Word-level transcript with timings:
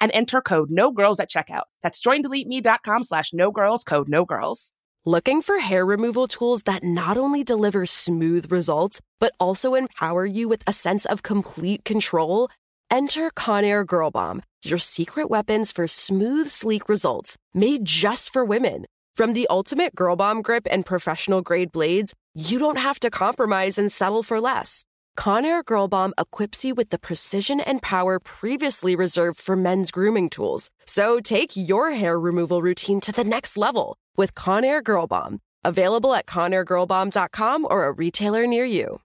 and 0.00 0.10
enter 0.12 0.40
code 0.40 0.70
no 0.70 0.90
girls 0.90 1.20
at 1.20 1.30
checkout. 1.30 1.64
That's 1.82 2.00
joindeleteme.com 2.00 3.04
slash 3.04 3.32
no 3.32 3.50
girls 3.50 3.84
code 3.84 4.08
no 4.08 4.24
girls. 4.24 4.72
Looking 5.06 5.40
for 5.40 5.60
hair 5.60 5.86
removal 5.86 6.26
tools 6.26 6.64
that 6.64 6.84
not 6.84 7.16
only 7.16 7.42
deliver 7.42 7.86
smooth 7.86 8.52
results, 8.52 9.00
but 9.18 9.32
also 9.40 9.74
empower 9.74 10.26
you 10.26 10.46
with 10.46 10.62
a 10.66 10.72
sense 10.72 11.06
of 11.06 11.22
complete 11.22 11.84
control? 11.86 12.50
Enter 12.90 13.30
Conair 13.30 13.86
Girl 13.86 14.10
Bomb, 14.10 14.42
your 14.62 14.78
secret 14.78 15.30
weapons 15.30 15.72
for 15.72 15.86
smooth, 15.86 16.50
sleek 16.50 16.88
results 16.88 17.38
made 17.54 17.86
just 17.86 18.30
for 18.30 18.44
women. 18.44 18.84
From 19.14 19.32
the 19.32 19.46
ultimate 19.48 19.94
Girl 19.94 20.16
Bomb 20.16 20.42
grip 20.42 20.66
and 20.70 20.84
professional 20.84 21.40
grade 21.40 21.72
blades, 21.72 22.14
you 22.34 22.58
don't 22.58 22.78
have 22.78 23.00
to 23.00 23.10
compromise 23.10 23.78
and 23.78 23.90
settle 23.90 24.22
for 24.22 24.40
less. 24.40 24.84
Conair 25.20 25.62
Girl 25.62 25.86
Bomb 25.86 26.14
equips 26.16 26.64
you 26.64 26.74
with 26.74 26.88
the 26.88 26.98
precision 26.98 27.60
and 27.60 27.82
power 27.82 28.18
previously 28.18 28.96
reserved 28.96 29.38
for 29.38 29.54
men's 29.54 29.90
grooming 29.90 30.30
tools. 30.30 30.70
So 30.86 31.20
take 31.20 31.54
your 31.54 31.90
hair 31.90 32.18
removal 32.18 32.62
routine 32.62 33.02
to 33.02 33.12
the 33.12 33.22
next 33.22 33.58
level 33.58 33.98
with 34.16 34.34
Conair 34.34 34.82
Girl 34.82 35.06
Bomb. 35.06 35.40
Available 35.62 36.14
at 36.14 36.24
ConairGirlBomb.com 36.24 37.66
or 37.68 37.84
a 37.84 37.92
retailer 37.92 38.46
near 38.46 38.64
you. 38.64 39.02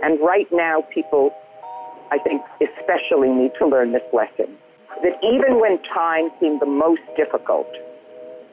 And 0.00 0.18
right 0.22 0.48
now, 0.50 0.82
people, 0.94 1.32
I 2.10 2.16
think, 2.16 2.40
especially 2.62 3.28
need 3.28 3.52
to 3.58 3.66
learn 3.66 3.92
this 3.92 4.08
lesson 4.14 4.56
that 5.02 5.18
even 5.22 5.60
when 5.60 5.82
times 5.94 6.32
seem 6.40 6.60
the 6.60 6.66
most 6.66 7.02
difficult, 7.18 7.68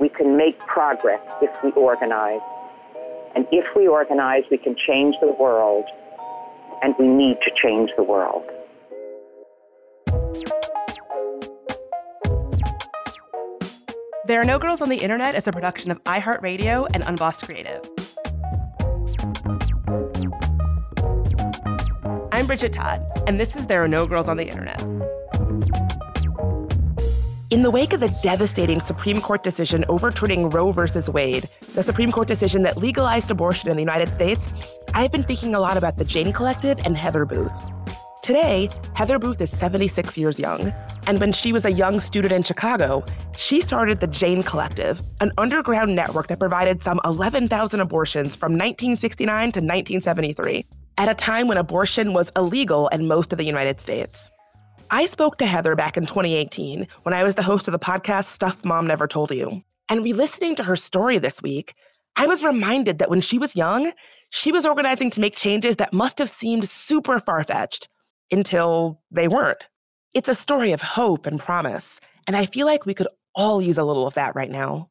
we 0.02 0.10
can 0.10 0.36
make 0.36 0.60
progress 0.60 1.22
if 1.42 1.50
we 1.64 1.72
organize. 1.72 2.42
And 3.36 3.46
if 3.52 3.66
we 3.76 3.88
organize, 3.88 4.44
we 4.50 4.58
can 4.58 4.76
change 4.88 5.16
the 5.22 5.32
world, 5.40 5.86
and 6.82 6.96
we 7.00 7.08
need 7.08 7.38
to 7.44 7.52
change 7.64 7.92
the 7.96 8.04
world. 8.04 8.44
There 14.26 14.42
Are 14.42 14.46
No 14.46 14.60
Girls 14.60 14.82
on 14.82 14.90
the 14.90 14.98
Internet 14.98 15.36
is 15.36 15.48
a 15.48 15.52
production 15.52 15.90
of 15.90 16.04
iHeartRadio 16.04 16.88
and 16.94 17.04
Unbossed 17.06 17.46
Creative. 17.46 17.82
I'm 22.32 22.46
Bridget 22.46 22.74
Todd, 22.74 23.06
and 23.28 23.40
this 23.40 23.56
is 23.56 23.68
There 23.68 23.84
Are 23.84 23.88
No 23.88 24.06
Girls 24.06 24.28
on 24.28 24.38
the 24.38 24.48
Internet. 24.48 24.86
In 27.52 27.64
the 27.64 27.72
wake 27.72 27.94
of 27.94 28.00
the 28.00 28.16
devastating 28.22 28.80
Supreme 28.80 29.20
Court 29.20 29.42
decision 29.42 29.84
overturning 29.90 30.52
Roe 30.52 30.72
v. 30.72 30.84
Wade, 31.12 31.50
the 31.74 31.82
Supreme 31.82 32.12
Court 32.12 32.28
decision 32.28 32.62
that 32.62 32.78
legalized 32.78 33.32
abortion 33.32 33.72
in 33.72 33.76
the 33.76 33.82
United 33.82 34.14
States, 34.14 34.48
I've 34.94 35.12
been 35.12 35.24
thinking 35.24 35.56
a 35.56 35.60
lot 35.60 35.76
about 35.76 35.98
the 35.98 36.06
Jane 36.06 36.32
Collective 36.32 36.78
and 36.86 36.96
Heather 36.96 37.26
Booth. 37.26 37.52
Today, 38.22 38.70
Heather 38.94 39.18
Booth 39.18 39.42
is 39.42 39.50
76 39.50 40.16
years 40.16 40.40
young, 40.40 40.72
and 41.08 41.20
when 41.20 41.34
she 41.34 41.52
was 41.52 41.66
a 41.66 41.72
young 41.72 42.00
student 42.00 42.34
in 42.34 42.44
Chicago, 42.44 43.04
she 43.36 43.62
started 43.62 44.00
the 44.00 44.06
Jane 44.06 44.44
Collective, 44.44 45.02
an 45.20 45.32
underground 45.40 45.96
network 45.96 46.28
that 46.28 46.38
provided 46.38 46.84
some 46.84 47.02
11,000 47.04 47.80
abortions 47.80 48.36
from 48.36 48.52
1969 48.52 49.26
to 49.54 49.60
1973, 49.60 50.66
at 51.00 51.10
a 51.10 51.16
time 51.16 51.48
when 51.48 51.58
abortion 51.58 52.14
was 52.14 52.32
illegal 52.36 52.90
in 52.90 53.08
most 53.08 53.32
of 53.32 53.40
the 53.40 53.44
United 53.46 53.82
States. 53.82 54.30
I 54.92 55.06
spoke 55.06 55.38
to 55.38 55.46
Heather 55.46 55.76
back 55.76 55.98
in 55.98 56.08
2018 56.08 56.88
when 57.04 57.14
I 57.14 57.24
was 57.24 57.36
the 57.36 57.44
host 57.44 57.68
of 57.68 57.74
the 57.74 57.80
podcast 57.80 58.26
Stuff 58.26 58.66
Mom 58.66 58.88
Never 58.88 59.08
Told 59.08 59.30
You. 59.30 59.64
And 59.88 60.04
re 60.04 60.14
listening 60.14 60.56
to 60.56 60.64
her 60.64 60.76
story 60.76 61.20
this 61.20 61.44
week, 61.44 61.76
I 62.16 62.26
was 62.26 62.44
reminded 62.44 62.98
that 62.98 63.10
when 63.10 63.22
she 63.22 63.38
was 63.38 63.56
young, 63.56 63.92
she 64.32 64.52
was 64.52 64.66
organizing 64.66 65.12
to 65.12 65.20
make 65.20 65.36
changes 65.36 65.76
that 65.76 65.94
must 65.94 66.18
have 66.18 66.30
seemed 66.30 66.68
super 66.68 67.20
far 67.20 67.44
fetched 67.44 67.88
until 68.32 69.00
they 69.12 69.28
weren't. 69.28 69.64
It's 70.16 70.28
a 70.28 70.34
story 70.34 70.72
of 70.72 70.82
hope 70.82 71.28
and 71.28 71.40
promise, 71.40 72.00
and 72.26 72.36
I 72.36 72.48
feel 72.48 72.66
like 72.66 72.88
we 72.88 72.96
could 72.96 73.08
all 73.36 73.62
use 73.62 73.78
a 73.78 73.84
little 73.84 74.08
of 74.08 74.16
that 74.16 74.36
right 74.36 74.50
now. 74.50 74.90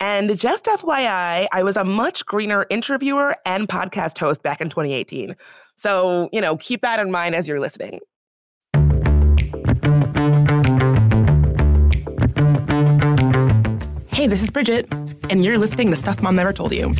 And 0.00 0.38
just 0.38 0.64
FYI, 0.64 1.46
I 1.52 1.62
was 1.62 1.76
a 1.76 1.84
much 1.84 2.24
greener 2.24 2.64
interviewer 2.70 3.36
and 3.44 3.68
podcast 3.68 4.16
host 4.16 4.42
back 4.42 4.62
in 4.62 4.70
2018. 4.70 5.36
So, 5.76 6.30
you 6.32 6.40
know, 6.40 6.56
keep 6.56 6.80
that 6.80 6.98
in 6.98 7.10
mind 7.10 7.34
as 7.34 7.46
you're 7.46 7.60
listening. 7.60 8.00
Hey, 14.24 14.28
this 14.28 14.42
is 14.42 14.48
Bridget, 14.48 14.90
and 15.28 15.44
you're 15.44 15.58
listening 15.58 15.90
to 15.90 15.96
Stuff 15.96 16.22
Mom 16.22 16.34
Never 16.34 16.54
Told 16.54 16.72
You. 16.72 16.94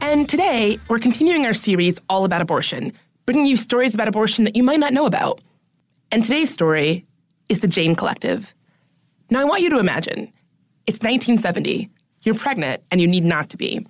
And 0.00 0.28
today, 0.28 0.80
we're 0.88 0.98
continuing 0.98 1.46
our 1.46 1.54
series 1.54 2.00
all 2.08 2.24
about 2.24 2.42
abortion, 2.42 2.92
bringing 3.24 3.46
you 3.46 3.56
stories 3.56 3.94
about 3.94 4.08
abortion 4.08 4.42
that 4.42 4.56
you 4.56 4.64
might 4.64 4.80
not 4.80 4.92
know 4.92 5.06
about. 5.06 5.40
And 6.10 6.24
today's 6.24 6.52
story 6.52 7.04
is 7.48 7.60
the 7.60 7.68
Jane 7.68 7.94
Collective. 7.94 8.52
Now, 9.30 9.40
I 9.40 9.44
want 9.44 9.62
you 9.62 9.70
to 9.70 9.78
imagine 9.78 10.32
it's 10.88 10.98
1970, 10.98 11.88
you're 12.22 12.34
pregnant, 12.34 12.82
and 12.90 13.00
you 13.00 13.06
need 13.06 13.22
not 13.22 13.48
to 13.50 13.56
be. 13.56 13.86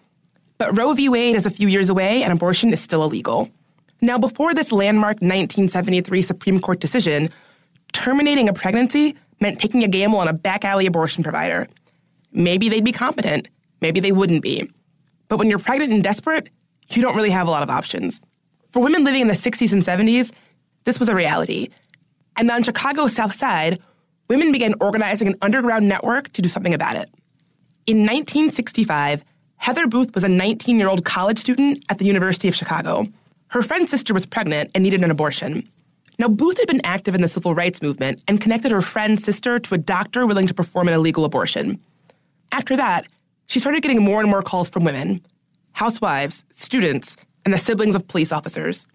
But 0.61 0.77
Roe 0.77 0.93
v. 0.93 1.09
Wade 1.09 1.37
is 1.37 1.47
a 1.47 1.51
few 1.51 1.69
years 1.69 1.89
away, 1.89 2.23
and 2.23 2.35
abortion 2.35 2.71
is 2.75 2.83
still 2.83 3.03
illegal. 3.03 3.49
Now, 4.03 4.19
before 4.19 4.53
this 4.53 4.71
landmark 4.71 5.23
1973 5.23 6.21
Supreme 6.21 6.61
Court 6.61 6.81
decision, 6.81 7.31
terminating 7.95 8.47
a 8.47 8.53
pregnancy 8.53 9.17
meant 9.41 9.59
taking 9.59 9.83
a 9.85 9.89
gamble 9.89 10.19
on 10.19 10.29
a 10.29 10.35
back 10.35 10.67
alley 10.67 10.85
abortion 10.85 11.25
provider. 11.25 11.67
Maybe 12.33 12.69
they'd 12.69 12.85
be 12.85 12.93
competent, 12.93 13.49
maybe 13.81 14.01
they 14.01 14.13
wouldn't 14.13 14.43
be. 14.43 14.71
But 15.29 15.39
when 15.39 15.49
you're 15.49 15.59
pregnant 15.59 15.95
and 15.95 16.05
desperate, 16.05 16.51
you 16.91 17.01
don't 17.01 17.17
really 17.17 17.31
have 17.31 17.49
a 17.49 17.51
lot 17.51 17.63
of 17.63 17.71
options. 17.71 18.21
For 18.67 18.83
women 18.83 19.03
living 19.03 19.23
in 19.23 19.29
the 19.29 19.33
60s 19.33 19.73
and 19.73 19.83
70s, 19.83 20.31
this 20.85 21.01
was 21.01 21.09
a 21.09 21.15
reality. 21.15 21.71
And 22.37 22.51
on 22.51 22.65
Chicago's 22.65 23.15
South 23.15 23.35
Side, 23.35 23.81
women 24.29 24.53
began 24.53 24.75
organizing 24.83 25.29
an 25.29 25.37
underground 25.41 25.89
network 25.89 26.31
to 26.35 26.43
do 26.43 26.51
something 26.51 26.75
about 26.75 26.97
it. 26.97 27.09
In 27.87 28.01
1965, 28.01 29.25
Heather 29.61 29.87
Booth 29.87 30.15
was 30.15 30.25
a 30.25 30.29
19 30.29 30.79
year 30.79 30.89
old 30.89 31.05
college 31.05 31.39
student 31.39 31.85
at 31.91 31.99
the 31.99 32.07
University 32.07 32.49
of 32.49 32.55
Chicago. 32.55 33.07
Her 33.49 33.63
friend's 33.63 33.91
sister 33.91 34.15
was 34.15 34.25
pregnant 34.25 34.71
and 34.75 34.83
needed 34.83 35.05
an 35.05 35.11
abortion. 35.11 35.69
Now, 36.19 36.29
Booth 36.29 36.57
had 36.57 36.67
been 36.67 36.81
active 36.83 37.15
in 37.15 37.21
the 37.21 37.29
civil 37.29 37.55
rights 37.55 37.83
movement 37.83 38.25
and 38.27 38.41
connected 38.41 38.73
her 38.73 38.81
friend's 38.81 39.23
sister 39.23 39.59
to 39.59 39.75
a 39.75 39.79
doctor 39.79 40.27
willing 40.27 40.47
to 40.47 40.55
perform 40.55 40.89
an 40.89 40.95
illegal 40.95 41.27
abortion. 41.27 41.79
After 42.53 42.75
that, 42.77 43.07
she 43.49 43.61
started 43.61 43.83
getting 43.83 44.03
more 44.03 44.21
and 44.21 44.31
more 44.31 44.43
calls 44.43 44.71
from 44.71 44.85
women 44.85 45.21
housewives, 45.73 46.43
students, 46.51 47.17
and 47.45 47.53
the 47.53 47.59
siblings 47.59 47.95
of 47.95 48.09
police 48.09 48.33
officers. 48.33 48.87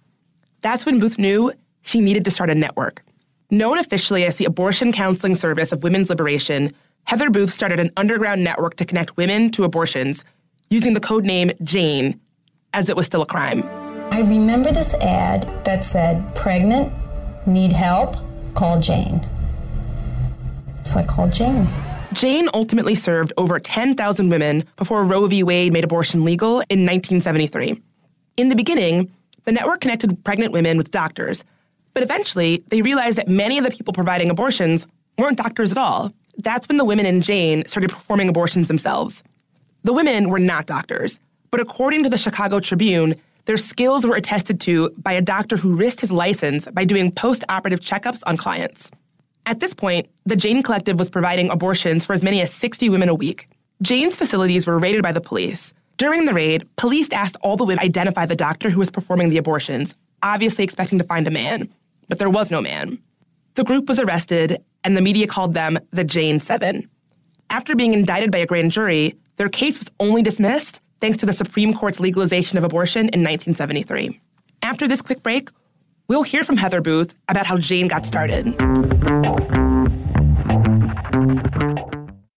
That's 0.62 0.85
when 0.85 1.00
Booth 1.00 1.19
knew 1.19 1.53
she 1.83 2.01
needed 2.01 2.25
to 2.25 2.31
start 2.31 2.50
a 2.50 2.56
network. 2.56 3.03
Known 3.51 3.77
officially 3.77 4.25
as 4.25 4.38
the 4.38 4.45
Abortion 4.45 4.91
Counseling 4.91 5.35
Service 5.35 5.71
of 5.71 5.83
Women's 5.83 6.09
Liberation, 6.09 6.71
Heather 7.03 7.29
Booth 7.29 7.53
started 7.53 7.79
an 7.79 7.91
underground 7.97 8.44
network 8.44 8.77
to 8.77 8.85
connect 8.85 9.15
women 9.15 9.51
to 9.51 9.63
abortions 9.63 10.23
using 10.69 10.94
the 10.94 11.00
code 11.00 11.25
name 11.25 11.51
Jane, 11.63 12.19
as 12.73 12.89
it 12.89 12.95
was 12.95 13.06
still 13.06 13.21
a 13.21 13.25
crime. 13.25 13.63
I 14.12 14.21
remember 14.21 14.71
this 14.71 14.94
ad 14.95 15.44
that 15.65 15.83
said, 15.83 16.35
Pregnant, 16.35 16.91
Need 17.45 17.73
help? 17.73 18.15
Call 18.56 18.79
Jane. 18.79 19.27
So 20.83 21.00
I 21.00 21.06
called 21.06 21.31
Jane. 21.31 21.67
Jane 22.13 22.50
ultimately 22.53 22.95
served 22.95 23.33
over 23.38 23.59
10,000 23.59 24.29
women 24.29 24.63
before 24.77 25.03
Roe 25.03 25.27
v. 25.27 25.44
Wade 25.44 25.73
made 25.73 25.83
abortion 25.83 26.23
legal 26.23 26.62
in 26.69 26.85
1973. 26.85 27.79
In 28.38 28.50
the 28.50 28.56
beginning, 28.56 29.12
the 29.44 29.51
network 29.51 29.81
connected 29.81 30.23
pregnant 30.23 30.53
women 30.53 30.77
with 30.77 30.91
doctors, 30.91 31.44
but 31.94 32.01
eventually 32.01 32.63
they 32.69 32.81
realized 32.81 33.17
that 33.17 33.27
many 33.27 33.57
of 33.57 33.63
the 33.63 33.71
people 33.71 33.94
providing 33.94 34.29
abortions 34.29 34.88
weren't 35.17 35.38
doctors 35.38 35.71
at 35.71 35.77
all. 35.77 36.12
That's 36.38 36.67
when 36.67 36.77
the 36.77 36.85
women 36.85 37.06
in 37.06 37.21
Jane 37.21 37.65
started 37.67 37.91
performing 37.91 38.27
abortions 38.27 38.67
themselves. 38.67 39.23
The 39.85 39.93
women 39.93 40.31
were 40.31 40.39
not 40.39 40.65
doctors, 40.65 41.19
but 41.51 41.59
according 41.59 42.01
to 42.01 42.09
the 42.09 42.17
Chicago 42.17 42.59
Tribune, 42.59 43.13
their 43.45 43.55
skills 43.55 44.03
were 44.03 44.15
attested 44.15 44.59
to 44.61 44.89
by 44.97 45.13
a 45.13 45.21
doctor 45.21 45.57
who 45.57 45.75
risked 45.75 46.01
his 46.01 46.11
license 46.11 46.65
by 46.71 46.85
doing 46.85 47.11
post 47.11 47.43
operative 47.49 47.81
checkups 47.81 48.23
on 48.25 48.35
clients. 48.35 48.89
At 49.45 49.59
this 49.59 49.75
point, 49.75 50.07
the 50.25 50.35
Jane 50.35 50.63
Collective 50.63 50.97
was 50.97 51.07
providing 51.07 51.51
abortions 51.51 52.03
for 52.03 52.13
as 52.13 52.23
many 52.23 52.41
as 52.41 52.51
60 52.51 52.89
women 52.89 53.09
a 53.09 53.13
week. 53.13 53.47
Jane's 53.83 54.15
facilities 54.15 54.65
were 54.65 54.79
raided 54.79 55.03
by 55.03 55.11
the 55.11 55.21
police. 55.21 55.71
During 55.97 56.25
the 56.25 56.33
raid, 56.33 56.67
police 56.77 57.11
asked 57.11 57.38
all 57.41 57.55
the 57.55 57.63
women 57.63 57.77
to 57.77 57.85
identify 57.85 58.25
the 58.25 58.35
doctor 58.35 58.71
who 58.71 58.79
was 58.79 58.89
performing 58.89 59.29
the 59.29 59.38
abortions, 59.38 59.93
obviously 60.23 60.63
expecting 60.63 60.97
to 60.97 61.05
find 61.05 61.27
a 61.27 61.31
man. 61.31 61.69
But 62.09 62.17
there 62.17 62.31
was 62.31 62.49
no 62.49 62.59
man. 62.59 62.97
The 63.53 63.63
group 63.63 63.88
was 63.88 63.99
arrested, 63.99 64.63
and 64.83 64.97
the 64.97 65.01
media 65.01 65.27
called 65.27 65.53
them 65.53 65.77
the 65.91 66.03
Jane 66.03 66.39
Seven. 66.39 66.89
After 67.51 67.75
being 67.75 67.93
indicted 67.93 68.31
by 68.31 68.39
a 68.39 68.47
grand 68.47 68.71
jury, 68.71 69.15
their 69.37 69.49
case 69.49 69.77
was 69.77 69.89
only 69.99 70.21
dismissed 70.21 70.79
thanks 71.01 71.17
to 71.17 71.25
the 71.25 71.33
Supreme 71.33 71.73
Court's 71.73 71.99
legalization 71.99 72.57
of 72.57 72.63
abortion 72.63 73.01
in 73.09 73.21
1973. 73.21 74.19
After 74.61 74.87
this 74.87 75.01
quick 75.01 75.21
break, 75.21 75.49
we'll 76.07 76.23
hear 76.23 76.43
from 76.43 76.57
Heather 76.57 76.81
Booth 76.81 77.17
about 77.27 77.45
how 77.45 77.57
Jane 77.57 77.87
got 77.87 78.05
started. 78.05 78.45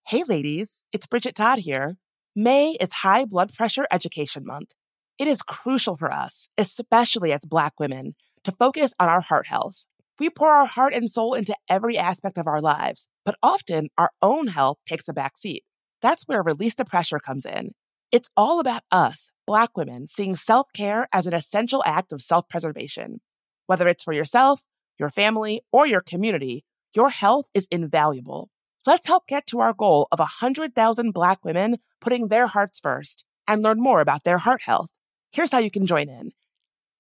Hey, 0.07 0.25
ladies, 0.27 0.85
it's 0.93 1.07
Bridget 1.07 1.35
Todd 1.35 1.61
here. 1.61 1.97
May 2.35 2.77
is 2.81 2.93
High 2.93 3.25
Blood 3.25 3.55
Pressure 3.55 3.87
Education 3.91 4.45
Month. 4.45 4.73
It 5.19 5.29
is 5.29 5.43
crucial 5.43 5.97
for 5.97 6.13
us, 6.13 6.49
especially 6.57 7.33
as 7.33 7.41
Black 7.41 7.75
women, 7.79 8.13
to 8.45 8.53
focus 8.53 8.95
on 8.99 9.09
our 9.09 9.21
heart 9.21 9.49
health. 9.49 9.85
We 10.19 10.31
pour 10.31 10.49
our 10.49 10.67
heart 10.67 10.95
and 10.95 11.11
soul 11.11 11.35
into 11.35 11.55
every 11.69 11.97
aspect 11.97 12.39
of 12.39 12.47
our 12.47 12.61
lives, 12.61 13.09
but 13.25 13.37
often 13.43 13.89
our 13.97 14.11
own 14.23 14.49
health 14.49 14.79
takes 14.89 15.09
a 15.09 15.13
back 15.13 15.37
seat. 15.37 15.65
That's 16.03 16.25
where 16.25 16.43
Release 16.43 16.75
the 16.75 16.85
Pressure 16.85 17.19
comes 17.19 17.45
in. 17.45 17.71
It's 18.13 18.31
all 18.37 18.61
about 18.61 18.83
us, 18.91 19.31
Black 19.47 19.77
women, 19.77 20.07
seeing 20.07 20.37
self 20.37 20.69
care 20.75 21.09
as 21.13 21.27
an 21.27 21.35
essential 21.35 21.83
act 21.85 22.13
of 22.13 22.23
self 22.23 22.49
preservation. 22.49 23.21
Whether 23.67 23.89
it's 23.89 24.05
for 24.05 24.13
yourself, 24.13 24.63
your 24.99 25.11
family, 25.11 25.63
or 25.73 25.87
your 25.87 26.01
community, 26.01 26.65
your 26.95 27.11
health 27.11 27.47
is 27.55 27.69
invaluable. 27.71 28.51
Let's 28.87 29.07
help 29.07 29.27
get 29.27 29.47
to 29.49 29.61
our 29.61 29.75
goal 29.75 30.09
of 30.11 30.19
100,000 30.19 31.13
Black 31.13 31.45
women 31.45 31.77
putting 32.01 32.29
their 32.29 32.47
hearts 32.47 32.81
first 32.81 33.25
and 33.47 33.63
learn 33.63 33.81
more 33.81 34.01
about 34.01 34.25
their 34.25 34.39
heart 34.39 34.63
health. 34.63 34.89
Here's 35.33 35.51
how 35.51 35.59
you 35.59 35.71
can 35.71 35.85
join 35.85 36.09
in. 36.09 36.33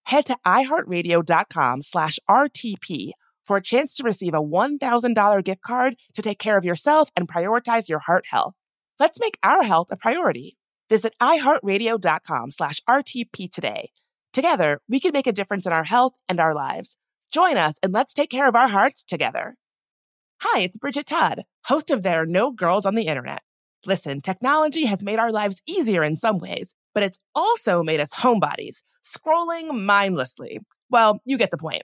Head 0.04 0.26
to 0.26 0.36
iheartradio.com 0.46 1.82
slash 1.82 2.18
RTP 2.28 3.12
for 3.44 3.56
a 3.56 3.62
chance 3.62 3.94
to 3.96 4.02
receive 4.02 4.34
a 4.34 4.42
$1,000 4.42 5.44
gift 5.44 5.62
card 5.62 5.96
to 6.14 6.22
take 6.22 6.38
care 6.38 6.58
of 6.58 6.64
yourself 6.64 7.10
and 7.16 7.28
prioritize 7.28 7.88
your 7.88 8.00
heart 8.00 8.26
health. 8.30 8.54
Let's 9.00 9.20
make 9.20 9.38
our 9.44 9.62
health 9.62 9.88
a 9.92 9.96
priority. 9.96 10.56
Visit 10.90 11.14
iheartradio.com 11.20 12.50
slash 12.50 12.80
RTP 12.88 13.50
today. 13.52 13.90
Together, 14.32 14.80
we 14.88 14.98
can 14.98 15.12
make 15.12 15.28
a 15.28 15.32
difference 15.32 15.66
in 15.66 15.72
our 15.72 15.84
health 15.84 16.14
and 16.28 16.40
our 16.40 16.52
lives. 16.52 16.96
Join 17.32 17.56
us 17.56 17.76
and 17.80 17.92
let's 17.92 18.12
take 18.12 18.28
care 18.28 18.48
of 18.48 18.56
our 18.56 18.66
hearts 18.66 19.04
together. 19.04 19.54
Hi, 20.40 20.60
it's 20.60 20.78
Bridget 20.78 21.06
Todd, 21.06 21.44
host 21.66 21.90
of 21.90 22.02
There 22.02 22.22
Are 22.22 22.26
No 22.26 22.50
Girls 22.50 22.84
on 22.84 22.96
the 22.96 23.06
Internet. 23.06 23.42
Listen, 23.86 24.20
technology 24.20 24.86
has 24.86 25.02
made 25.02 25.20
our 25.20 25.30
lives 25.30 25.62
easier 25.66 26.02
in 26.02 26.16
some 26.16 26.38
ways, 26.38 26.74
but 26.92 27.04
it's 27.04 27.18
also 27.36 27.84
made 27.84 28.00
us 28.00 28.14
homebodies, 28.14 28.82
scrolling 29.04 29.84
mindlessly. 29.84 30.58
Well, 30.90 31.20
you 31.24 31.38
get 31.38 31.52
the 31.52 31.58
point. 31.58 31.82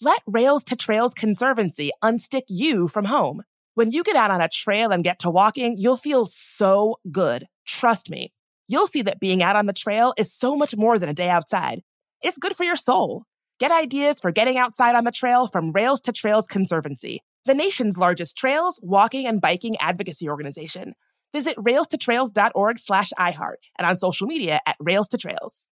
Let 0.00 0.22
Rails 0.26 0.64
to 0.64 0.76
Trails 0.76 1.12
Conservancy 1.12 1.90
unstick 2.02 2.44
you 2.48 2.88
from 2.88 3.04
home. 3.04 3.42
When 3.74 3.90
you 3.90 4.04
get 4.04 4.14
out 4.14 4.30
on 4.30 4.40
a 4.40 4.48
trail 4.48 4.92
and 4.92 5.02
get 5.02 5.18
to 5.20 5.30
walking, 5.30 5.76
you'll 5.78 5.96
feel 5.96 6.26
so 6.26 6.96
good. 7.10 7.44
Trust 7.66 8.08
me. 8.08 8.32
You'll 8.68 8.86
see 8.86 9.02
that 9.02 9.18
being 9.18 9.42
out 9.42 9.56
on 9.56 9.66
the 9.66 9.72
trail 9.72 10.14
is 10.16 10.32
so 10.32 10.54
much 10.54 10.76
more 10.76 10.96
than 10.96 11.08
a 11.08 11.14
day 11.14 11.28
outside. 11.28 11.82
It's 12.22 12.38
good 12.38 12.54
for 12.54 12.62
your 12.62 12.76
soul. 12.76 13.24
Get 13.58 13.72
ideas 13.72 14.20
for 14.20 14.30
getting 14.30 14.58
outside 14.58 14.94
on 14.94 15.02
the 15.02 15.10
trail 15.10 15.48
from 15.48 15.72
Rails 15.72 16.00
to 16.02 16.12
Trails 16.12 16.46
Conservancy, 16.46 17.20
the 17.46 17.54
nation's 17.54 17.98
largest 17.98 18.38
trails, 18.38 18.78
walking, 18.80 19.26
and 19.26 19.40
biking 19.40 19.76
advocacy 19.80 20.28
organization. 20.28 20.94
Visit 21.32 21.56
railstotrails.org 21.56 22.78
slash 22.78 23.10
iHeart 23.18 23.56
and 23.76 23.86
on 23.86 23.98
social 23.98 24.28
media 24.28 24.60
at 24.66 24.76
Rails 24.78 25.08
to 25.08 25.18
Trails. 25.18 25.66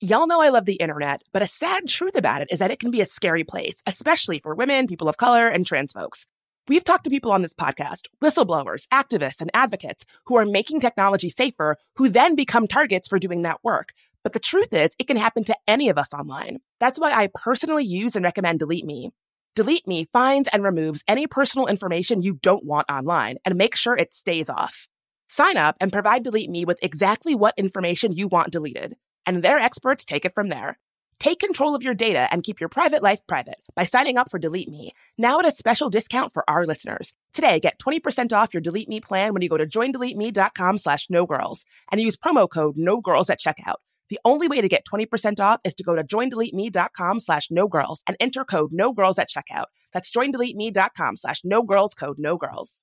Y'all 0.00 0.28
know 0.28 0.40
I 0.40 0.50
love 0.50 0.64
the 0.64 0.74
internet, 0.74 1.22
but 1.32 1.42
a 1.42 1.48
sad 1.48 1.88
truth 1.88 2.16
about 2.16 2.42
it 2.42 2.48
is 2.52 2.60
that 2.60 2.70
it 2.70 2.78
can 2.78 2.92
be 2.92 3.00
a 3.00 3.06
scary 3.06 3.42
place, 3.42 3.82
especially 3.84 4.38
for 4.38 4.54
women, 4.54 4.86
people 4.86 5.08
of 5.08 5.16
color, 5.16 5.48
and 5.48 5.66
trans 5.66 5.90
folks. 5.90 6.24
We've 6.68 6.82
talked 6.82 7.04
to 7.04 7.10
people 7.10 7.30
on 7.30 7.42
this 7.42 7.54
podcast, 7.54 8.08
whistleblowers, 8.20 8.88
activists, 8.88 9.40
and 9.40 9.52
advocates 9.54 10.04
who 10.24 10.36
are 10.36 10.44
making 10.44 10.80
technology 10.80 11.28
safer, 11.28 11.76
who 11.94 12.08
then 12.08 12.34
become 12.34 12.66
targets 12.66 13.06
for 13.06 13.20
doing 13.20 13.42
that 13.42 13.62
work. 13.62 13.92
But 14.24 14.32
the 14.32 14.40
truth 14.40 14.72
is, 14.72 14.90
it 14.98 15.06
can 15.06 15.16
happen 15.16 15.44
to 15.44 15.56
any 15.68 15.88
of 15.90 15.96
us 15.96 16.12
online. 16.12 16.58
That's 16.80 16.98
why 16.98 17.12
I 17.12 17.28
personally 17.32 17.84
use 17.84 18.16
and 18.16 18.24
recommend 18.24 18.58
Delete 18.58 18.84
Me. 18.84 19.12
Delete 19.54 19.86
Me 19.86 20.08
finds 20.12 20.48
and 20.52 20.64
removes 20.64 21.04
any 21.06 21.28
personal 21.28 21.68
information 21.68 22.22
you 22.22 22.40
don't 22.42 22.64
want 22.64 22.90
online 22.90 23.36
and 23.44 23.54
make 23.54 23.76
sure 23.76 23.96
it 23.96 24.12
stays 24.12 24.50
off. 24.50 24.88
Sign 25.28 25.56
up 25.56 25.76
and 25.80 25.92
provide 25.92 26.24
Delete 26.24 26.50
Me 26.50 26.64
with 26.64 26.80
exactly 26.82 27.36
what 27.36 27.54
information 27.56 28.10
you 28.10 28.26
want 28.26 28.50
deleted, 28.50 28.94
and 29.24 29.40
their 29.40 29.58
experts 29.58 30.04
take 30.04 30.24
it 30.24 30.34
from 30.34 30.48
there. 30.48 30.80
Take 31.18 31.40
control 31.40 31.74
of 31.74 31.82
your 31.82 31.94
data 31.94 32.28
and 32.30 32.42
keep 32.42 32.60
your 32.60 32.68
private 32.68 33.02
life 33.02 33.20
private 33.26 33.60
by 33.74 33.84
signing 33.84 34.18
up 34.18 34.30
for 34.30 34.38
Delete 34.38 34.68
Me, 34.68 34.92
now 35.16 35.38
at 35.38 35.46
a 35.46 35.52
special 35.52 35.88
discount 35.88 36.34
for 36.34 36.48
our 36.48 36.66
listeners. 36.66 37.14
Today, 37.32 37.58
get 37.58 37.78
20% 37.78 38.32
off 38.32 38.52
your 38.52 38.60
Delete 38.60 38.88
Me 38.88 39.00
plan 39.00 39.32
when 39.32 39.42
you 39.42 39.48
go 39.48 39.56
to 39.56 39.66
joindeleteme.com 39.66 40.78
slash 40.78 41.06
no 41.08 41.26
girls 41.26 41.64
and 41.90 42.00
use 42.00 42.16
promo 42.16 42.48
code 42.48 42.76
no 42.76 43.00
girls 43.00 43.30
at 43.30 43.40
checkout. 43.40 43.76
The 44.08 44.20
only 44.24 44.46
way 44.46 44.60
to 44.60 44.68
get 44.68 44.84
20% 44.84 45.40
off 45.40 45.60
is 45.64 45.74
to 45.74 45.82
go 45.82 45.96
to 45.96 46.04
joindeleteme.com 46.04 47.20
slash 47.20 47.50
no 47.50 47.66
girls 47.66 48.02
and 48.06 48.16
enter 48.20 48.44
code 48.44 48.70
no 48.72 48.92
girls 48.92 49.18
at 49.18 49.30
checkout. 49.30 49.66
That's 49.92 50.12
joindeleteme.com 50.12 51.16
slash 51.16 51.40
no 51.44 51.62
girls 51.62 51.94
code 51.94 52.18
no 52.18 52.36
girls. 52.36 52.74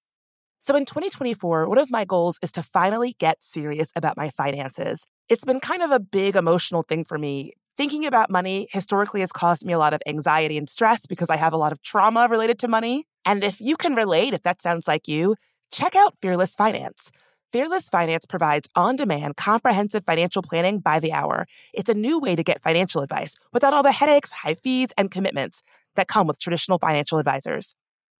So 0.62 0.76
in 0.76 0.86
2024, 0.86 1.70
one 1.70 1.78
of 1.78 1.92
my 1.92 2.04
goals 2.04 2.40
is 2.42 2.52
to 2.54 2.64
finally 2.64 3.16
get 3.20 3.44
serious 3.44 3.92
about 3.96 4.18
my 4.18 4.32
finances. 4.32 5.06
It's 5.30 5.46
been 5.46 5.60
kind 5.60 5.84
of 5.84 5.92
a 5.92 6.00
big 6.00 6.36
emotional 6.36 6.84
thing 6.84 7.06
for 7.06 7.18
me 7.18 7.54
Thinking 7.76 8.06
about 8.06 8.30
money 8.30 8.68
historically 8.72 9.22
has 9.22 9.32
caused 9.32 9.66
me 9.66 9.74
a 9.74 9.80
lot 9.80 9.94
of 9.94 10.02
anxiety 10.06 10.60
and 10.60 10.70
stress 10.70 11.08
because 11.08 11.32
I 11.32 11.38
have 11.38 11.54
a 11.54 11.58
lot 11.58 11.72
of 11.72 11.82
trauma 11.82 12.28
related 12.30 12.60
to 12.60 12.68
money. 12.68 13.06
And 13.26 13.44
if 13.44 13.60
you 13.60 13.78
can 13.78 13.96
relate, 13.96 14.36
if 14.36 14.44
that 14.44 14.62
sounds 14.62 14.88
like 14.88 15.08
you, 15.08 15.36
check 15.72 15.96
out 15.96 16.16
Fearless 16.22 16.54
Finance. 16.54 17.10
Fearless 17.52 17.90
Finance 17.90 18.28
provides 18.28 18.68
on 18.76 18.96
demand, 18.96 19.38
comprehensive 19.38 20.06
financial 20.06 20.44
planning 20.44 20.82
by 20.82 21.00
the 21.00 21.14
hour. 21.14 21.48
It's 21.74 21.90
a 21.90 21.96
new 21.96 22.20
way 22.20 22.36
to 22.36 22.44
get 22.44 22.62
financial 22.62 23.02
advice 23.02 23.36
without 23.52 23.74
all 23.74 23.82
the 23.82 23.92
headaches, 23.92 24.32
high 24.32 24.54
fees, 24.54 24.90
and 24.96 25.10
commitments 25.10 25.64
that 25.96 26.08
come 26.08 26.28
with 26.28 26.40
traditional 26.40 26.78
financial 26.78 27.18
advisors. 27.18 27.74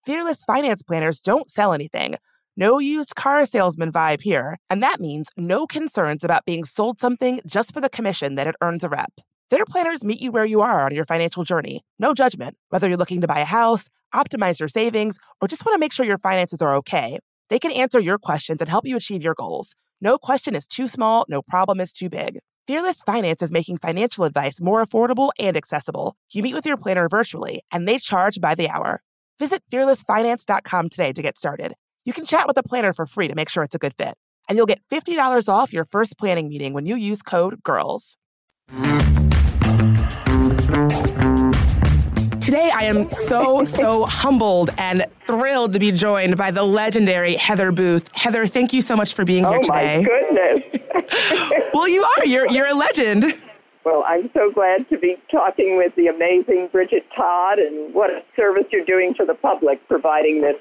Fearless 0.04 0.44
Finance 0.44 0.82
planners 0.82 1.22
don't 1.22 1.52
sell 1.52 1.74
anything. 1.74 2.16
No 2.58 2.80
used 2.80 3.16
car 3.16 3.46
salesman 3.46 3.92
vibe 3.92 4.24
here. 4.24 4.58
And 4.72 4.82
that 4.82 5.00
means 5.00 5.30
no 5.38 5.68
concerns 5.68 6.24
about 6.24 6.46
being 6.46 6.64
sold 6.64 7.00
something 7.00 7.40
just 7.46 7.72
for 7.72 7.82
the 7.82 7.90
commission 7.90 8.34
that 8.36 8.48
it 8.48 8.56
earns 8.60 8.84
a 8.84 8.90
rep. 8.90 9.12
Their 9.54 9.66
planners 9.66 10.04
meet 10.04 10.20
you 10.20 10.32
where 10.32 10.46
you 10.46 10.62
are 10.62 10.84
on 10.84 10.96
your 10.96 11.06
financial 11.06 11.44
journey. 11.44 11.82
No 12.00 12.16
judgment, 12.16 12.58
whether 12.70 12.88
you're 12.88 12.98
looking 12.98 13.22
to 13.22 13.28
buy 13.28 13.42
a 13.42 13.46
house, 13.46 13.88
optimize 14.12 14.60
your 14.60 14.68
savings, 14.68 15.20
or 15.40 15.48
just 15.48 15.64
want 15.64 15.76
to 15.76 15.80
make 15.80 15.94
sure 15.94 16.08
your 16.08 16.18
finances 16.18 16.60
are 16.60 16.74
okay. 16.78 17.20
They 17.52 17.60
can 17.60 17.72
answer 17.72 18.00
your 18.00 18.18
questions 18.18 18.62
and 18.62 18.68
help 18.68 18.88
you 18.88 18.98
achieve 18.98 19.22
your 19.22 19.36
goals. 19.36 19.76
No 20.02 20.18
question 20.18 20.56
is 20.56 20.66
too 20.66 20.88
small, 20.88 21.28
no 21.30 21.44
problem 21.44 21.80
is 21.80 21.94
too 21.94 22.10
big. 22.10 22.40
Fearless 22.66 23.04
Finance 23.04 23.44
is 23.44 23.52
making 23.52 23.78
financial 23.78 24.24
advice 24.24 24.60
more 24.60 24.84
affordable 24.84 25.30
and 25.38 25.56
accessible. 25.56 26.16
You 26.32 26.42
meet 26.42 26.56
with 26.56 26.66
your 26.66 26.78
planner 26.78 27.08
virtually, 27.08 27.62
and 27.72 27.88
they 27.88 28.00
charge 28.00 28.42
by 28.42 28.56
the 28.56 28.70
hour. 28.70 29.02
Visit 29.38 29.62
fearlessfinance.com 29.72 30.90
today 30.90 31.14
to 31.14 31.22
get 31.22 31.38
started. 31.38 31.76
You 32.06 32.14
can 32.14 32.26
chat 32.26 32.48
with 32.48 32.58
a 32.58 32.64
planner 32.64 32.92
for 32.92 33.06
free 33.06 33.28
to 33.28 33.36
make 33.36 33.50
sure 33.50 33.62
it's 33.62 33.76
a 33.76 33.78
good 33.78 33.94
fit. 34.00 34.16
And 34.50 34.58
you'll 34.58 34.66
get 34.66 34.82
$50 34.92 35.48
off 35.48 35.72
your 35.72 35.86
first 35.86 36.18
planning 36.18 36.50
meeting 36.50 36.74
when 36.74 36.88
you 36.88 36.96
use 36.96 37.22
code 37.22 37.62
GIRLS. 37.62 38.16
Today, 42.64 42.76
I 42.78 42.84
am 42.84 43.10
so, 43.10 43.66
so 43.66 44.06
humbled 44.06 44.70
and 44.78 45.06
thrilled 45.28 45.74
to 45.74 45.80
be 45.80 45.92
joined 45.92 46.38
by 46.38 46.50
the 46.50 46.64
legendary 46.64 47.36
Heather 47.36 47.74
Booth. 47.74 48.10
Heather, 48.14 48.48
thank 48.48 48.72
you 48.72 48.82
so 48.82 48.96
much 48.96 49.16
for 49.16 49.26
being 49.26 49.44
here 49.44 49.60
today. 49.60 50.06
Oh, 50.10 50.30
my 50.32 50.62
goodness. 50.72 51.70
well, 51.74 51.90
you 51.90 52.04
are. 52.04 52.26
You're, 52.26 52.50
you're 52.50 52.68
a 52.68 52.74
legend. 52.74 53.26
Well, 53.84 54.06
I'm 54.08 54.30
so 54.34 54.50
glad 54.50 54.88
to 54.92 54.98
be 54.98 55.18
talking 55.30 55.76
with 55.76 55.94
the 55.98 56.08
amazing 56.08 56.70
Bridget 56.72 57.06
Todd, 57.14 57.60
and 57.60 57.94
what 57.94 58.10
a 58.10 58.24
service 58.34 58.64
you're 58.72 58.86
doing 58.86 59.14
to 59.16 59.26
the 59.26 59.34
public, 59.34 59.86
providing 59.90 60.40
this 60.40 60.56